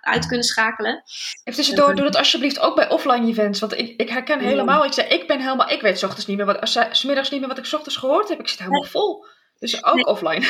uit 0.00 0.22
te 0.22 0.28
kunnen 0.28 0.46
schakelen. 0.46 1.02
Even 1.44 1.58
tussendoor, 1.58 1.90
uh, 1.90 1.94
doe 1.94 2.04
dat 2.04 2.16
alsjeblieft 2.16 2.58
ook 2.58 2.76
bij 2.76 2.90
offline 2.90 3.28
events. 3.28 3.60
Want 3.60 3.78
ik, 3.78 4.00
ik 4.00 4.08
herken 4.08 4.40
helemaal, 4.40 4.84
ik, 4.84 4.92
zei, 4.92 5.08
ik 5.08 5.26
ben 5.26 5.40
helemaal, 5.40 5.70
ik 5.70 5.80
weet 5.80 5.98
s 5.98 6.02
ochtends 6.02 6.26
niet 6.26 6.36
meer 6.36 6.46
wat, 6.46 6.78
smiddags 6.90 7.30
niet 7.30 7.40
meer 7.40 7.48
wat 7.48 7.58
ik 7.58 7.64
s 7.64 7.72
ochtends 7.72 7.96
gehoord 7.96 8.28
heb. 8.28 8.38
Ik 8.38 8.48
zit 8.48 8.58
helemaal 8.58 8.84
vol. 8.84 9.24
Dus 9.62 9.84
ook 9.84 9.94
nee. 9.94 10.06
offline. 10.06 10.46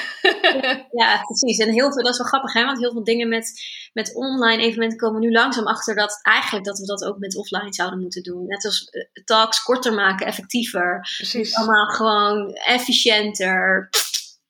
ja, 1.02 1.20
precies. 1.22 1.58
En 1.58 1.72
heel 1.72 1.92
veel, 1.92 2.02
dat 2.02 2.12
is 2.12 2.18
wel 2.18 2.26
grappig, 2.26 2.52
hè? 2.52 2.64
want 2.64 2.78
heel 2.78 2.92
veel 2.92 3.04
dingen 3.04 3.28
met, 3.28 3.62
met 3.92 4.14
online 4.14 4.62
evenementen 4.62 4.98
komen 4.98 5.20
nu 5.20 5.30
langzaam 5.30 5.66
achter 5.66 5.94
dat 5.94 6.18
eigenlijk 6.22 6.64
dat 6.64 6.78
we 6.78 6.86
dat 6.86 7.04
ook 7.04 7.18
met 7.18 7.36
offline 7.36 7.74
zouden 7.74 8.00
moeten 8.00 8.22
doen. 8.22 8.46
Net 8.46 8.64
als 8.64 8.88
uh, 8.90 9.24
talks 9.24 9.62
korter 9.62 9.92
maken, 9.92 10.26
effectiever. 10.26 11.08
Precies. 11.16 11.54
Allemaal 11.54 11.86
gewoon 11.86 12.52
efficiënter. 12.52 13.88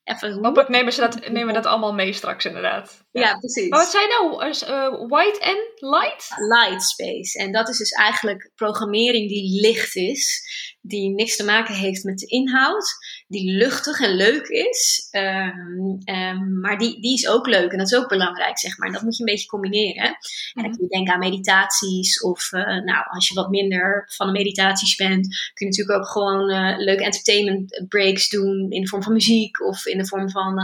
Even 0.03 0.33
Hopelijk 0.33 0.69
nemen, 0.69 0.93
ze 0.93 1.01
dat, 1.01 1.19
nemen 1.29 1.47
we 1.47 1.53
dat 1.53 1.65
allemaal 1.65 1.93
mee 1.93 2.13
straks 2.13 2.45
inderdaad. 2.45 3.02
Ja, 3.21 3.37
precies. 3.37 3.69
Maar 3.69 3.79
wat 3.79 3.91
zijn 3.91 4.09
nou? 4.09 4.45
Uh, 4.45 5.07
white 5.07 5.39
en 5.39 5.89
light? 5.89 6.27
Light 6.37 6.83
space. 6.83 7.37
En 7.39 7.51
dat 7.51 7.69
is 7.69 7.77
dus 7.77 7.91
eigenlijk 7.91 8.51
programmering 8.55 9.29
die 9.29 9.61
licht 9.61 9.95
is. 9.95 10.41
die 10.85 11.09
niks 11.09 11.35
te 11.35 11.43
maken 11.43 11.75
heeft 11.75 12.03
met 12.03 12.17
de 12.17 12.25
inhoud, 12.25 12.93
die 13.27 13.51
luchtig 13.51 13.99
en 13.99 14.15
leuk 14.15 14.47
is, 14.47 15.07
ehm, 15.11 15.97
ehm, 16.03 16.59
maar 16.59 16.77
die, 16.77 17.01
die 17.01 17.13
is 17.13 17.27
ook 17.27 17.47
leuk 17.47 17.71
en 17.71 17.77
dat 17.77 17.91
is 17.91 17.97
ook 17.97 18.07
belangrijk, 18.07 18.59
zeg 18.59 18.77
maar. 18.77 18.87
En 18.87 18.93
dat 18.93 19.01
moet 19.01 19.17
je 19.17 19.23
een 19.23 19.33
beetje 19.33 19.47
combineren. 19.47 20.03
En 20.03 20.15
dan 20.53 20.63
mhm. 20.63 20.71
kun 20.71 20.83
je 20.83 20.95
denken 20.95 21.13
aan 21.13 21.19
meditaties 21.19 22.21
of, 22.21 22.51
uh, 22.51 22.65
nou, 22.65 23.05
als 23.09 23.27
je 23.27 23.33
wat 23.33 23.49
minder 23.49 24.11
van 24.15 24.27
de 24.27 24.33
meditaties 24.33 24.95
bent, 24.95 25.27
kun 25.53 25.65
je 25.65 25.65
natuurlijk 25.65 25.99
ook 25.99 26.07
gewoon 26.07 26.49
uh, 26.49 26.77
leuke 26.77 27.03
entertainment 27.03 27.85
breaks 27.87 28.29
doen 28.29 28.71
in 28.71 28.81
de 28.81 28.87
vorm 28.87 29.03
van 29.03 29.13
muziek 29.13 29.61
of 29.61 29.85
in 29.85 29.97
de 29.97 30.07
vorm 30.07 30.29
van 30.29 30.59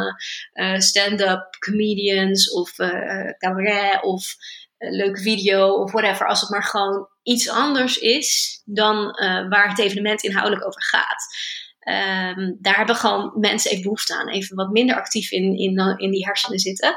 stand-up 0.78 1.58
comedians 1.60 2.39
of 2.48 2.76
cabaret 3.38 4.04
of 4.04 4.36
leuke 4.78 5.22
video 5.22 5.74
of 5.74 5.92
whatever. 5.92 6.28
Als 6.28 6.42
het 6.42 6.50
maar 6.50 6.64
gewoon 6.64 7.08
iets 7.24 7.50
anders 7.50 7.98
is 7.98 8.62
dan 8.66 8.96
uh, 8.96 9.50
waar 9.50 9.70
het 9.70 9.80
evenement 9.80 10.24
inhoudelijk 10.24 10.66
over 10.66 10.84
gaat. 10.84 11.26
Um, 11.80 12.58
daar 12.62 12.78
hebben 12.78 12.96
gewoon 12.96 13.32
mensen 13.40 13.72
even 13.72 13.84
behoefte 13.84 14.16
aan. 14.16 14.30
Even 14.30 14.56
wat 14.56 14.70
minder 14.70 14.96
actief 14.96 15.32
in, 15.32 15.58
in, 15.58 15.98
in 15.98 16.12
die 16.12 16.26
hersenen 16.26 16.60
zitten. 16.60 16.96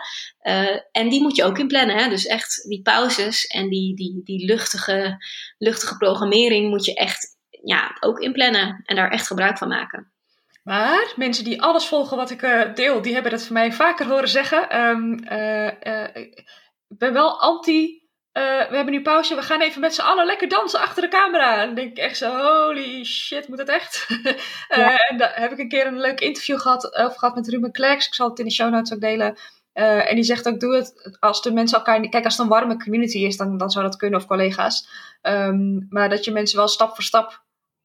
En 0.92 1.08
die 1.08 1.22
moet 1.22 1.36
je 1.36 1.44
ook 1.44 1.58
inplannen. 1.58 1.96
Hè? 1.96 2.08
Dus 2.08 2.26
echt 2.26 2.68
die 2.68 2.82
pauzes 2.82 3.46
en 3.46 3.68
die, 3.68 3.96
die, 3.96 4.20
die 4.24 4.46
luchtige, 4.46 5.16
luchtige 5.58 5.96
programmering 5.96 6.70
moet 6.70 6.84
je 6.84 6.94
echt 6.94 7.36
ja, 7.64 7.96
ook 8.00 8.18
inplannen. 8.18 8.82
En 8.84 8.96
daar 8.96 9.10
echt 9.10 9.26
gebruik 9.26 9.58
van 9.58 9.68
maken. 9.68 10.11
Maar 10.62 11.12
mensen 11.16 11.44
die 11.44 11.62
alles 11.62 11.86
volgen 11.86 12.16
wat 12.16 12.30
ik 12.30 12.42
uh, 12.42 12.74
deel, 12.74 13.02
die 13.02 13.12
hebben 13.12 13.30
dat 13.30 13.42
van 13.42 13.52
mij 13.52 13.72
vaker 13.72 14.06
horen 14.06 14.28
zeggen. 14.28 14.80
Um, 14.80 15.12
ik 16.88 16.98
ben 16.98 17.12
wel 17.12 17.40
anti. 17.40 18.00
We 18.32 18.68
hebben 18.70 18.92
nu 18.92 19.02
pauze, 19.02 19.34
we 19.34 19.42
gaan 19.42 19.60
even 19.60 19.80
met 19.80 19.94
z'n 19.94 20.00
allen 20.00 20.26
lekker 20.26 20.48
dansen 20.48 20.80
achter 20.80 21.02
de 21.02 21.08
camera. 21.08 21.60
En 21.60 21.66
dan 21.66 21.74
denk 21.74 21.90
ik 21.90 21.98
echt 21.98 22.16
zo, 22.16 22.36
holy 22.36 23.04
shit, 23.04 23.48
moet 23.48 23.58
dat 23.58 23.68
echt? 23.68 24.06
En 25.08 25.18
daar 25.18 25.40
heb 25.40 25.52
ik 25.52 25.58
een 25.58 25.68
keer 25.68 25.86
een 25.86 26.00
leuk 26.00 26.20
interview 26.20 26.58
gehad, 26.58 26.94
over 26.96 27.18
gehad 27.18 27.34
met 27.34 27.48
Ruben 27.48 27.72
Klerks. 27.72 28.06
Ik 28.06 28.14
zal 28.14 28.28
het 28.28 28.38
in 28.38 28.44
de 28.44 28.52
show 28.52 28.70
notes 28.70 28.92
ook 28.92 29.00
delen. 29.00 29.36
En 29.72 30.14
die 30.14 30.24
zegt 30.24 30.48
ook, 30.48 30.60
doe 30.60 30.74
het 30.74 31.16
als 31.20 31.42
de 31.42 31.52
mensen 31.52 31.78
elkaar... 31.78 32.08
Kijk, 32.08 32.24
als 32.24 32.36
het 32.36 32.42
een 32.42 32.52
warme 32.52 32.76
community 32.76 33.18
is, 33.18 33.36
dan, 33.36 33.56
dan 33.56 33.70
zou 33.70 33.84
dat 33.84 33.96
kunnen, 33.96 34.20
of 34.20 34.26
collega's. 34.26 34.88
Um, 35.22 35.86
maar 35.88 36.08
dat 36.08 36.24
je 36.24 36.32
mensen 36.32 36.58
wel 36.58 36.68
stap 36.68 36.94
voor 36.94 37.04
stap 37.04 37.42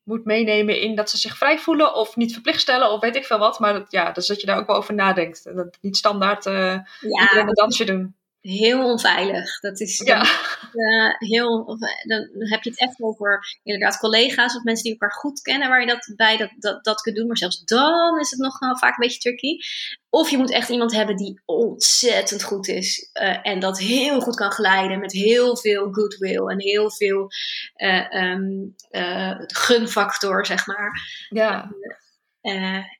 moet 0.07 0.25
meenemen 0.25 0.81
in 0.81 0.95
dat 0.95 1.09
ze 1.09 1.17
zich 1.17 1.37
vrij 1.37 1.59
voelen 1.59 1.95
of 1.95 2.15
niet 2.15 2.33
verplicht 2.33 2.61
stellen 2.61 2.91
of 2.91 3.01
weet 3.01 3.15
ik 3.15 3.25
veel 3.25 3.37
wat. 3.37 3.59
Maar 3.59 3.73
dat, 3.73 3.91
ja, 3.91 4.11
dus 4.11 4.27
dat 4.27 4.41
je 4.41 4.47
daar 4.47 4.57
ook 4.57 4.67
wel 4.67 4.75
over 4.75 4.93
nadenkt. 4.93 5.55
Dat 5.55 5.77
niet 5.81 5.97
standaard 5.97 6.45
uh, 6.45 6.53
ja, 6.53 7.21
iedereen 7.21 7.47
een 7.47 7.53
dansje 7.53 7.85
doen 7.85 8.15
heel 8.41 8.91
onveilig. 8.91 9.59
Dat 9.59 9.79
is 9.79 10.01
ja. 10.05 10.21
uh, 10.73 11.13
heel. 11.17 11.77
Dan 12.03 12.49
heb 12.49 12.63
je 12.63 12.69
het 12.69 12.79
echt 12.79 13.01
over 13.01 13.59
inderdaad 13.63 13.99
collega's 13.99 14.55
of 14.55 14.63
mensen 14.63 14.83
die 14.83 14.91
elkaar 14.91 15.17
goed 15.17 15.41
kennen, 15.41 15.69
waar 15.69 15.79
je 15.79 15.87
dat 15.87 16.13
bij 16.15 16.37
dat, 16.37 16.49
dat, 16.59 16.83
dat 16.83 17.01
kunt 17.01 17.15
doen. 17.15 17.27
Maar 17.27 17.37
zelfs 17.37 17.63
dan 17.63 18.19
is 18.19 18.29
het 18.29 18.39
nog 18.39 18.59
wel 18.59 18.77
vaak 18.77 18.97
een 18.97 19.07
beetje 19.07 19.19
tricky. 19.19 19.57
Of 20.09 20.29
je 20.29 20.37
moet 20.37 20.51
echt 20.51 20.69
iemand 20.69 20.93
hebben 20.93 21.15
die 21.15 21.41
ontzettend 21.45 22.43
goed 22.43 22.67
is 22.67 23.09
uh, 23.21 23.47
en 23.47 23.59
dat 23.59 23.79
heel 23.79 24.21
goed 24.21 24.35
kan 24.35 24.51
geleiden 24.51 24.99
met 24.99 25.11
heel 25.11 25.57
veel 25.57 25.91
goodwill 25.91 26.47
en 26.47 26.61
heel 26.61 26.91
veel 26.91 27.27
uh, 27.75 28.11
um, 28.11 28.75
gunfactor, 29.47 30.45
zeg 30.45 30.67
maar. 30.67 30.91
Ja. 31.29 31.71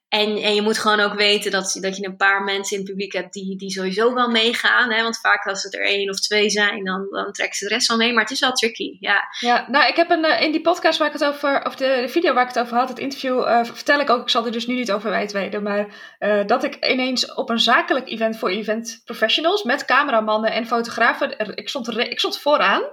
En, 0.09 0.37
en 0.37 0.55
je 0.55 0.61
moet 0.61 0.77
gewoon 0.77 0.99
ook 0.99 1.13
weten 1.13 1.51
dat, 1.51 1.77
dat 1.81 1.97
je 1.97 2.05
een 2.05 2.15
paar 2.15 2.43
mensen 2.43 2.77
in 2.77 2.81
het 2.81 2.91
publiek 2.91 3.13
hebt 3.13 3.33
die, 3.33 3.57
die 3.57 3.71
sowieso 3.71 4.13
wel 4.13 4.29
meegaan. 4.29 4.91
Hè? 4.91 5.03
Want 5.03 5.19
vaak 5.19 5.45
als 5.45 5.63
het 5.63 5.73
er 5.73 5.85
één 5.85 6.09
of 6.09 6.19
twee 6.19 6.49
zijn, 6.49 6.83
dan, 6.83 7.07
dan 7.09 7.31
trekken 7.31 7.57
ze 7.57 7.67
de 7.67 7.73
rest 7.73 7.87
wel 7.87 7.97
mee. 7.97 8.13
Maar 8.13 8.23
het 8.23 8.31
is 8.31 8.39
wel 8.39 8.51
tricky, 8.51 8.97
ja. 8.99 9.27
Ja, 9.39 9.65
nou 9.69 9.87
ik 9.87 9.95
heb 9.95 10.09
een, 10.09 10.25
eh, 10.25 10.41
in 10.41 10.51
die 10.51 10.61
podcast 10.61 10.99
waar 10.99 11.07
ik 11.07 11.13
het 11.13 11.25
over, 11.25 11.65
of 11.65 11.75
de, 11.75 11.99
de 12.01 12.09
video 12.09 12.33
waar 12.33 12.47
ik 12.47 12.53
het 12.53 12.63
over 12.63 12.77
had, 12.77 12.89
het 12.89 12.99
interview, 12.99 13.39
uh, 13.39 13.63
vertel 13.63 13.99
ik 13.99 14.09
ook, 14.09 14.21
ik 14.21 14.29
zal 14.29 14.45
er 14.45 14.51
dus 14.51 14.67
nu 14.67 14.75
niet 14.75 14.91
over 14.91 15.09
wijten, 15.09 15.63
maar 15.63 15.87
uh, 16.19 16.45
dat 16.45 16.63
ik 16.63 16.85
ineens 16.85 17.33
op 17.33 17.49
een 17.49 17.59
zakelijk 17.59 18.09
event 18.09 18.37
voor 18.37 18.49
event 18.49 19.01
professionals 19.05 19.63
met 19.63 19.85
cameramannen 19.85 20.51
en 20.51 20.67
fotografen, 20.67 21.55
ik 21.55 21.69
stond, 21.69 21.97
ik 21.97 22.19
stond 22.19 22.39
vooraan. 22.39 22.83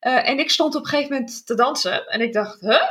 Uh, 0.00 0.28
en 0.28 0.38
ik 0.38 0.50
stond 0.50 0.74
op 0.74 0.82
een 0.82 0.88
gegeven 0.88 1.12
moment 1.12 1.46
te 1.46 1.54
dansen 1.54 2.06
en 2.06 2.20
ik 2.20 2.32
dacht, 2.32 2.60
huh? 2.60 2.82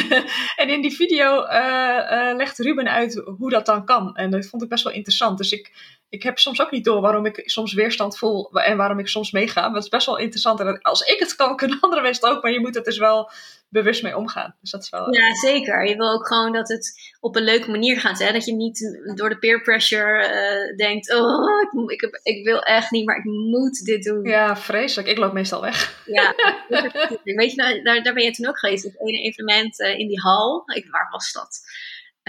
en 0.62 0.68
in 0.68 0.80
die 0.80 0.96
video 0.96 1.44
uh, 1.44 2.36
legt 2.36 2.58
Ruben 2.58 2.90
uit 2.90 3.22
hoe 3.38 3.50
dat 3.50 3.66
dan 3.66 3.84
kan. 3.84 4.16
En 4.16 4.30
dat 4.30 4.46
vond 4.46 4.62
ik 4.62 4.68
best 4.68 4.84
wel 4.84 4.92
interessant. 4.92 5.38
Dus 5.38 5.52
ik, 5.52 5.72
ik 6.08 6.22
heb 6.22 6.38
soms 6.38 6.60
ook 6.60 6.70
niet 6.70 6.84
door 6.84 7.00
waarom 7.00 7.26
ik 7.26 7.42
soms 7.44 7.72
weerstand 7.72 8.18
voel 8.18 8.50
en 8.52 8.76
waarom 8.76 8.98
ik 8.98 9.08
soms 9.08 9.30
meega. 9.30 9.60
Maar 9.60 9.74
het 9.74 9.84
is 9.84 9.88
best 9.88 10.06
wel 10.06 10.18
interessant. 10.18 10.60
En 10.60 10.82
als 10.82 11.00
ik 11.00 11.18
het 11.18 11.36
kan, 11.36 11.56
kunnen 11.56 11.78
andere 11.80 12.02
mensen 12.02 12.30
ook. 12.30 12.42
Maar 12.42 12.52
je 12.52 12.60
moet 12.60 12.74
het 12.74 12.84
dus 12.84 12.98
wel 12.98 13.30
bewust 13.70 14.02
mee 14.02 14.16
omgaan. 14.16 14.56
Dus 14.60 14.70
dat 14.70 14.82
is 14.82 14.90
wel... 14.90 15.14
Ja, 15.14 15.34
zeker. 15.34 15.86
Je 15.86 15.96
wil 15.96 16.12
ook 16.12 16.26
gewoon 16.26 16.52
dat 16.52 16.68
het 16.68 17.14
op 17.20 17.36
een 17.36 17.42
leuke 17.42 17.70
manier 17.70 18.00
gaat. 18.00 18.18
Hè? 18.18 18.32
Dat 18.32 18.44
je 18.44 18.54
niet 18.54 19.00
door 19.14 19.28
de 19.28 19.38
peer 19.38 19.62
pressure 19.62 20.22
uh, 20.22 20.76
denkt... 20.76 21.14
Oh, 21.14 21.60
ik, 21.62 21.90
ik, 21.90 22.00
heb, 22.00 22.20
ik, 22.22 22.44
wil 22.44 22.62
echt 22.62 22.90
niet, 22.90 23.06
maar 23.06 23.16
ik 23.16 23.24
moet 23.24 23.84
dit 23.84 24.02
doen. 24.02 24.24
Ja, 24.24 24.56
vreselijk. 24.56 25.08
Ik 25.08 25.18
loop 25.18 25.32
meestal 25.32 25.60
weg. 25.60 26.02
Ja, 26.06 26.34
weet 27.24 27.50
je, 27.50 27.56
nou, 27.56 27.82
daar, 27.82 28.02
daar 28.02 28.14
ben 28.14 28.24
je 28.24 28.30
toen 28.30 28.48
ook 28.48 28.58
geweest. 28.58 28.84
Het 28.84 29.00
ene 29.00 29.22
evenement 29.22 29.80
uh, 29.80 29.98
in 29.98 30.08
die 30.08 30.20
hal. 30.20 30.62
Ik, 30.74 30.90
waar 30.90 31.08
was 31.10 31.32
dat? 31.32 31.60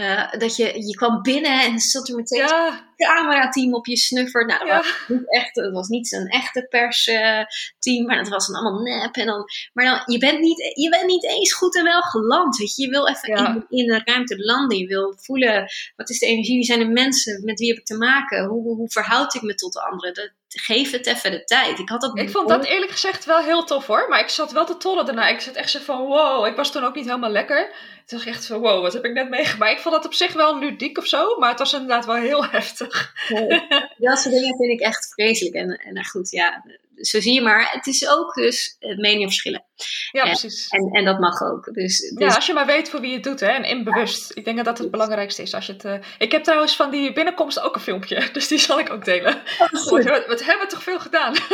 Uh, 0.02 0.32
dat 0.32 0.56
je, 0.56 0.88
je 0.88 0.96
kwam 0.96 1.22
binnen 1.22 1.62
en 1.62 1.80
zat 1.80 2.10
er 2.10 2.16
meteen 2.16 2.40
ja. 2.40 2.68
een 2.68 3.06
camerateam 3.08 3.74
op 3.74 3.86
je 3.86 3.98
snuffert. 3.98 4.48
Nou, 4.48 4.60
dat, 4.60 4.68
ja. 4.68 4.76
was 4.78 5.08
niet 5.08 5.34
echt, 5.34 5.56
dat 5.56 5.72
was 5.72 5.88
niet 5.88 6.12
een 6.12 6.28
echte 6.28 6.68
persteam, 6.70 8.02
uh, 8.02 8.06
maar 8.06 8.18
dat 8.18 8.28
was 8.28 8.48
dan 8.48 8.56
allemaal 8.56 8.82
nep. 8.82 9.16
En 9.16 9.26
dan, 9.26 9.46
maar 9.74 9.86
dan, 9.86 10.02
je, 10.06 10.18
bent 10.18 10.40
niet, 10.40 10.58
je 10.76 10.90
bent 10.90 11.06
niet 11.06 11.26
eens 11.26 11.54
goed 11.54 11.76
en 11.76 11.84
wel 11.84 12.02
geland. 12.02 12.58
Weet 12.58 12.76
je. 12.76 12.84
je 12.84 12.90
wil 12.90 13.08
even 13.08 13.38
ja. 13.38 13.48
in, 13.48 13.66
in 13.70 13.86
de 13.86 14.02
ruimte 14.04 14.38
landen. 14.38 14.78
Je 14.78 14.88
wil 14.88 15.16
voelen, 15.18 15.72
wat 15.96 16.10
is 16.10 16.20
de 16.20 16.26
energie, 16.26 16.56
wie 16.56 16.66
zijn 16.66 16.80
de 16.80 16.86
mensen, 16.86 17.46
met 17.46 17.60
wie 17.60 17.70
heb 17.70 17.78
ik 17.78 17.86
te 17.86 17.98
maken? 17.98 18.46
Hoe, 18.46 18.76
hoe 18.76 18.90
verhoud 18.90 19.34
ik 19.34 19.42
me 19.42 19.56
tot 19.56 19.74
de 19.74 19.82
anderen? 19.82 20.14
Dat, 20.14 20.32
geef 20.60 20.92
het 20.92 21.08
even 21.08 21.32
de 21.32 21.44
tijd. 21.44 21.80
Ik, 21.80 21.90
had 21.90 22.02
dat 22.02 22.18
ik 22.18 22.30
vond 22.30 22.50
dat 22.50 22.66
eerlijk 22.66 22.92
gezegd 22.92 23.26
wel 23.26 23.40
heel 23.40 23.64
tof 23.64 23.88
hoor. 23.88 24.06
Maar 24.10 24.20
ik 24.20 24.30
zat 24.30 24.52
wel 24.52 24.66
te 24.66 24.78
tollen 24.78 25.06
daarna. 25.06 25.28
Ik 25.28 25.40
zat 25.40 25.56
echt 25.56 25.70
zo 25.70 25.80
van 25.80 26.06
wow. 26.06 26.46
Ik 26.46 26.56
was 26.56 26.72
toen 26.72 26.84
ook 26.84 26.96
niet 26.96 27.06
helemaal 27.06 27.30
lekker. 27.30 27.66
Toen 28.06 28.18
dacht 28.18 28.26
ik 28.26 28.34
echt 28.34 28.46
van 28.46 28.60
wow, 28.60 28.82
wat 28.82 28.94
heb 28.94 29.06
ik 29.06 29.14
net 29.14 29.30
meegemaakt. 29.30 29.72
Ik 29.72 29.80
vond 29.80 29.96
dat 29.96 30.06
op 30.06 30.14
zich 30.14 30.34
wel 30.34 30.60
ludiek 30.60 30.98
of 30.98 31.08
zo. 31.08 31.38
Maar 31.38 31.50
het 31.50 31.60
was 31.60 31.74
inderdaad 31.74 32.06
wel 32.06 32.16
heel 32.16 32.46
heftig. 32.58 33.14
Nee, 33.30 33.68
dat 33.98 34.20
soort 34.20 34.36
dingen 34.36 34.56
vind 34.58 34.72
ik 34.72 34.80
echt 34.80 35.14
vreselijk. 35.14 35.56
En, 35.56 35.70
en 35.70 35.94
nou 35.94 36.06
goed, 36.06 36.32
ja, 36.32 36.64
zo 36.96 37.20
zie 37.20 37.34
je 37.34 37.42
maar. 37.42 37.70
Het 37.72 37.88
is 37.88 38.10
ook 38.10 38.34
dus 38.34 38.76
meningen 38.80 39.28
verschillen. 39.28 39.66
Ja, 40.12 40.24
precies. 40.24 40.68
En, 40.68 40.90
en 40.92 41.06
dat 41.06 41.20
mag 41.20 41.42
ook. 41.42 41.74
Dus, 41.74 42.00
dus, 42.00 42.28
Ja, 42.28 42.36
als 42.36 42.46
je 42.46 42.54
maar 42.54 42.66
weet 42.66 42.90
voor 42.90 43.00
wie 43.00 43.10
je 43.10 43.16
het 43.16 43.24
doet 43.24 43.40
hè, 43.40 43.48
en 43.48 43.64
inbewust. 43.64 44.32
Ik 44.38 44.46
denk 44.46 44.58
dat 44.58 44.66
dat 44.66 44.78
het 44.78 44.92
belangrijkste 44.92 45.42
is. 45.42 45.54
Als 45.54 45.66
je 45.66 45.74
het, 45.74 45.84
uh... 45.84 45.96
Ik 46.18 46.32
heb 46.32 46.44
trouwens 46.44 46.76
van 46.76 46.92
die 46.92 47.14
binnenkomst 47.14 47.60
ook 47.60 47.76
een 47.76 47.82
filmpje. 47.82 48.30
Dus 48.32 48.48
die 48.48 48.58
zal 48.58 48.80
ik 48.80 48.90
ook 48.92 49.06
delen. 49.06 49.42
Oh, 49.60 49.90
wat, 49.90 50.26
wat, 50.28 50.44
hebben 50.44 50.66
we 50.66 50.74
toch 50.74 50.84
veel 50.84 51.00
gedaan? 51.00 51.36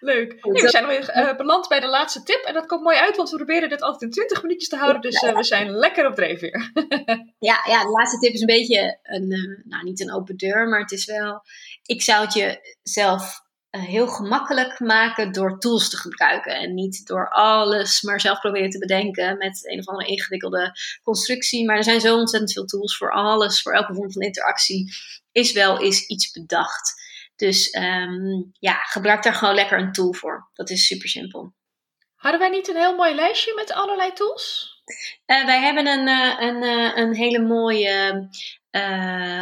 Leuk. 0.00 0.44
Nee, 0.44 0.62
we 0.62 0.68
zijn 0.68 0.86
weer 0.86 1.16
uh, 1.16 1.36
beland 1.36 1.68
bij 1.68 1.80
de 1.80 1.86
laatste 1.86 2.22
tip. 2.22 2.44
En 2.44 2.54
dat 2.54 2.66
komt 2.66 2.82
mooi 2.82 2.96
uit, 2.96 3.16
want 3.16 3.30
we 3.30 3.36
proberen 3.36 3.68
dit 3.68 3.82
altijd 3.82 4.02
in 4.02 4.10
20 4.10 4.42
minuutjes 4.42 4.68
te 4.68 4.76
houden. 4.76 5.00
Dus 5.00 5.22
uh, 5.22 5.36
we 5.36 5.42
zijn 5.42 5.70
lekker 5.70 6.06
op 6.06 6.14
dreef 6.14 6.40
weer. 6.40 6.70
ja, 7.48 7.60
ja, 7.66 7.82
de 7.82 7.90
laatste 7.90 8.18
tip 8.18 8.32
is 8.32 8.40
een 8.40 8.46
beetje 8.46 8.98
een, 9.02 9.30
uh, 9.30 9.64
nou 9.64 9.84
niet 9.84 10.00
een 10.00 10.12
open 10.12 10.36
deur, 10.36 10.68
maar 10.68 10.80
het 10.80 10.92
is 10.92 11.04
wel. 11.04 11.42
Ik 11.82 12.02
zou 12.02 12.24
het 12.24 12.34
je 12.34 12.76
zelf 12.82 13.44
heel 13.78 14.06
gemakkelijk 14.08 14.80
maken 14.80 15.32
door 15.32 15.58
tools 15.58 15.90
te 15.90 15.96
gebruiken. 15.96 16.54
En 16.54 16.74
niet 16.74 17.06
door 17.06 17.30
alles 17.30 18.02
maar 18.02 18.20
zelf 18.20 18.40
proberen 18.40 18.70
te 18.70 18.78
bedenken 18.78 19.38
met 19.38 19.60
een 19.70 19.78
of 19.78 19.86
andere 19.86 20.08
ingewikkelde 20.08 20.72
constructie. 21.02 21.66
Maar 21.66 21.76
er 21.76 21.84
zijn 21.84 22.00
zo 22.00 22.16
ontzettend 22.16 22.52
veel 22.52 22.64
tools 22.64 22.96
voor 22.96 23.12
alles, 23.12 23.62
voor 23.62 23.72
elke 23.72 23.94
vorm 23.94 24.12
van 24.12 24.22
interactie. 24.22 24.94
Is 25.32 25.52
wel 25.52 25.80
eens 25.80 26.06
iets 26.06 26.30
bedacht. 26.30 27.04
Dus 27.36 27.74
um, 27.74 28.52
ja, 28.58 28.74
gebruik 28.74 29.22
daar 29.22 29.34
gewoon 29.34 29.54
lekker 29.54 29.78
een 29.78 29.92
tool 29.92 30.12
voor. 30.12 30.50
Dat 30.54 30.70
is 30.70 30.86
super 30.86 31.08
simpel. 31.08 31.54
Hadden 32.14 32.40
wij 32.40 32.50
niet 32.50 32.68
een 32.68 32.76
heel 32.76 32.96
mooi 32.96 33.14
lijstje 33.14 33.54
met 33.54 33.72
allerlei 33.72 34.12
tools? 34.12 34.74
Uh, 35.26 35.44
wij 35.44 35.60
hebben 35.60 35.86
een, 35.86 36.06
uh, 36.06 36.40
een, 36.40 36.62
uh, 36.62 36.96
een 36.96 37.14
hele 37.14 37.38
mooie 37.38 38.28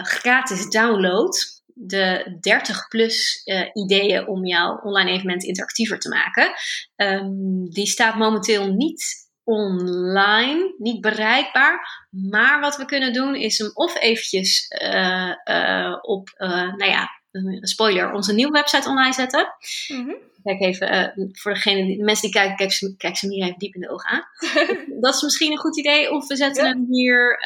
gratis 0.02 0.68
download. 0.68 1.53
De 1.76 2.36
30 2.40 2.88
plus 2.88 3.42
ideeën 3.72 4.26
om 4.26 4.46
jouw 4.46 4.80
online 4.82 5.10
evenement 5.10 5.44
interactiever 5.44 5.98
te 5.98 6.08
maken. 6.08 6.52
Um, 6.96 7.70
die 7.70 7.86
staat 7.86 8.16
momenteel 8.16 8.72
niet 8.72 9.24
online, 9.44 10.74
niet 10.78 11.00
bereikbaar. 11.00 12.06
Maar 12.10 12.60
wat 12.60 12.76
we 12.76 12.84
kunnen 12.84 13.12
doen 13.12 13.34
is 13.34 13.58
hem 13.58 13.70
of 13.74 14.00
eventjes 14.00 14.68
op, 16.00 16.34
nou 16.76 16.86
ja, 16.86 17.08
spoiler, 17.60 18.12
onze 18.12 18.34
nieuwe 18.34 18.52
website 18.52 18.88
online 18.88 19.12
zetten. 19.12 19.54
Mm-hmm. 19.88 20.16
Kijk 20.42 20.60
even, 20.60 21.12
voor 21.32 21.54
degene 21.54 21.84
die, 21.84 21.96
de 21.96 22.04
mensen 22.04 22.30
die 22.30 22.40
kijken, 22.40 22.56
kijk 22.56 22.72
ze, 22.72 22.94
kijk 22.96 23.16
ze 23.16 23.28
hier 23.28 23.44
even 23.44 23.58
diep 23.58 23.74
in 23.74 23.80
de 23.80 23.90
ogen 23.90 24.10
aan. 24.10 24.24
dat 25.00 25.14
is 25.14 25.22
misschien 25.22 25.52
een 25.52 25.58
goed 25.58 25.78
idee. 25.78 26.10
Of 26.10 26.26
we 26.26 26.36
zetten 26.36 26.66
hem 26.66 26.86
hier 26.90 27.38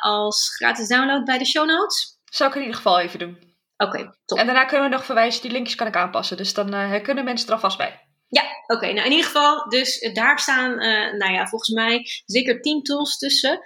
als 0.00 0.54
gratis 0.56 0.88
download 0.88 1.24
bij 1.24 1.38
de 1.38 1.46
show 1.46 1.66
notes. 1.66 2.18
Zou 2.24 2.50
ik 2.50 2.56
in 2.56 2.62
ieder 2.62 2.76
geval 2.76 3.00
even 3.00 3.18
doen. 3.18 3.49
Oké, 3.80 3.98
okay, 3.98 4.14
top. 4.24 4.38
En 4.38 4.46
daarna 4.46 4.64
kunnen 4.64 4.90
we 4.90 4.96
nog 4.96 5.04
verwijzen, 5.04 5.42
die 5.42 5.50
linkjes 5.50 5.76
kan 5.76 5.86
ik 5.86 5.96
aanpassen. 5.96 6.36
Dus 6.36 6.54
dan 6.54 6.74
uh, 6.74 7.02
kunnen 7.02 7.24
mensen 7.24 7.48
er 7.48 7.54
alvast 7.54 7.78
bij. 7.78 8.08
Ja, 8.28 8.42
oké. 8.66 8.86
Nou, 8.86 9.06
in 9.06 9.10
ieder 9.10 9.26
geval, 9.26 9.68
dus 9.68 10.10
daar 10.12 10.38
staan, 10.38 10.76
nou 11.18 11.32
ja, 11.32 11.46
volgens 11.46 11.70
mij 11.70 12.06
zeker 12.24 12.60
10 12.60 12.82
tools 12.82 13.18
tussen. 13.18 13.60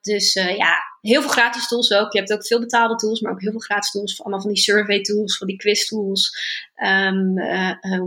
dus 0.00 0.32
ja, 0.32 0.76
heel 1.00 1.20
veel 1.20 1.30
gratis 1.30 1.68
tools 1.68 1.92
ook. 1.92 2.12
Je 2.12 2.18
hebt 2.18 2.32
ook 2.32 2.46
veel 2.46 2.60
betaalde 2.60 2.94
tools, 2.94 3.20
maar 3.20 3.32
ook 3.32 3.40
heel 3.40 3.50
veel 3.50 3.60
gratis 3.60 3.90
tools. 3.90 4.20
Allemaal 4.20 4.40
van 4.40 4.52
die 4.52 4.62
survey 4.62 5.00
tools, 5.00 5.36
van 5.36 5.46
die 5.46 5.56
quiz 5.56 5.88
tools, 5.88 6.38
um, 6.84 7.34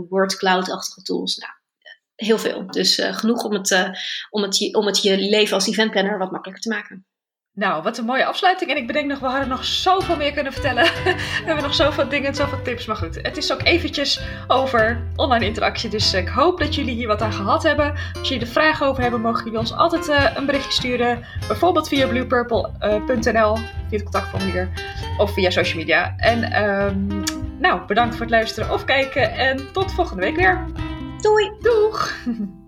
word 0.08 0.36
cloud-achtige 0.36 1.02
tools. 1.02 1.36
Nou, 1.36 1.52
heel 2.14 2.38
veel. 2.38 2.66
Dus 2.66 3.00
genoeg 3.02 3.44
om 3.44 3.52
het, 3.52 3.90
om, 4.30 4.42
het, 4.42 4.74
om 4.74 4.86
het 4.86 5.02
je 5.02 5.18
leven 5.18 5.54
als 5.54 5.66
eventplanner 5.66 6.18
wat 6.18 6.30
makkelijker 6.30 6.62
te 6.62 6.68
maken. 6.68 7.06
Nou, 7.54 7.82
wat 7.82 7.98
een 7.98 8.04
mooie 8.04 8.24
afsluiting. 8.24 8.70
En 8.70 8.76
ik 8.76 8.86
bedenk 8.86 9.06
nog, 9.06 9.18
we 9.18 9.26
hadden 9.26 9.48
nog 9.48 9.64
zoveel 9.64 10.16
meer 10.16 10.32
kunnen 10.32 10.52
vertellen. 10.52 10.84
we 11.04 11.42
hebben 11.44 11.64
nog 11.64 11.74
zoveel 11.74 12.08
dingen, 12.08 12.34
zoveel 12.34 12.62
tips. 12.62 12.86
Maar 12.86 12.96
goed, 12.96 13.18
het 13.22 13.36
is 13.36 13.52
ook 13.52 13.62
eventjes 13.62 14.20
over 14.46 15.02
online 15.16 15.44
interactie. 15.44 15.90
Dus 15.90 16.14
ik 16.14 16.28
hoop 16.28 16.58
dat 16.58 16.74
jullie 16.74 16.94
hier 16.94 17.06
wat 17.06 17.22
aan 17.22 17.32
gehad 17.32 17.62
hebben. 17.62 17.94
Als 18.18 18.28
jullie 18.28 18.44
er 18.44 18.52
vragen 18.52 18.86
over 18.86 19.02
hebben, 19.02 19.20
mogen 19.20 19.44
jullie 19.44 19.58
ons 19.58 19.72
altijd 19.72 20.08
uh, 20.08 20.30
een 20.34 20.46
berichtje 20.46 20.72
sturen. 20.72 21.24
Bijvoorbeeld 21.46 21.88
via 21.88 22.06
bluepurple.nl, 22.06 23.56
via 23.56 23.62
het 23.88 24.02
contactformulier 24.02 24.68
of 25.18 25.32
via 25.32 25.50
social 25.50 25.78
media. 25.78 26.14
En 26.16 26.64
um, 26.64 27.22
nou, 27.58 27.86
bedankt 27.86 28.14
voor 28.14 28.24
het 28.24 28.34
luisteren 28.34 28.72
of 28.72 28.84
kijken. 28.84 29.32
En 29.32 29.72
tot 29.72 29.92
volgende 29.92 30.22
week 30.22 30.36
weer. 30.36 30.66
Doei! 31.20 31.50
Doeg! 31.60 32.14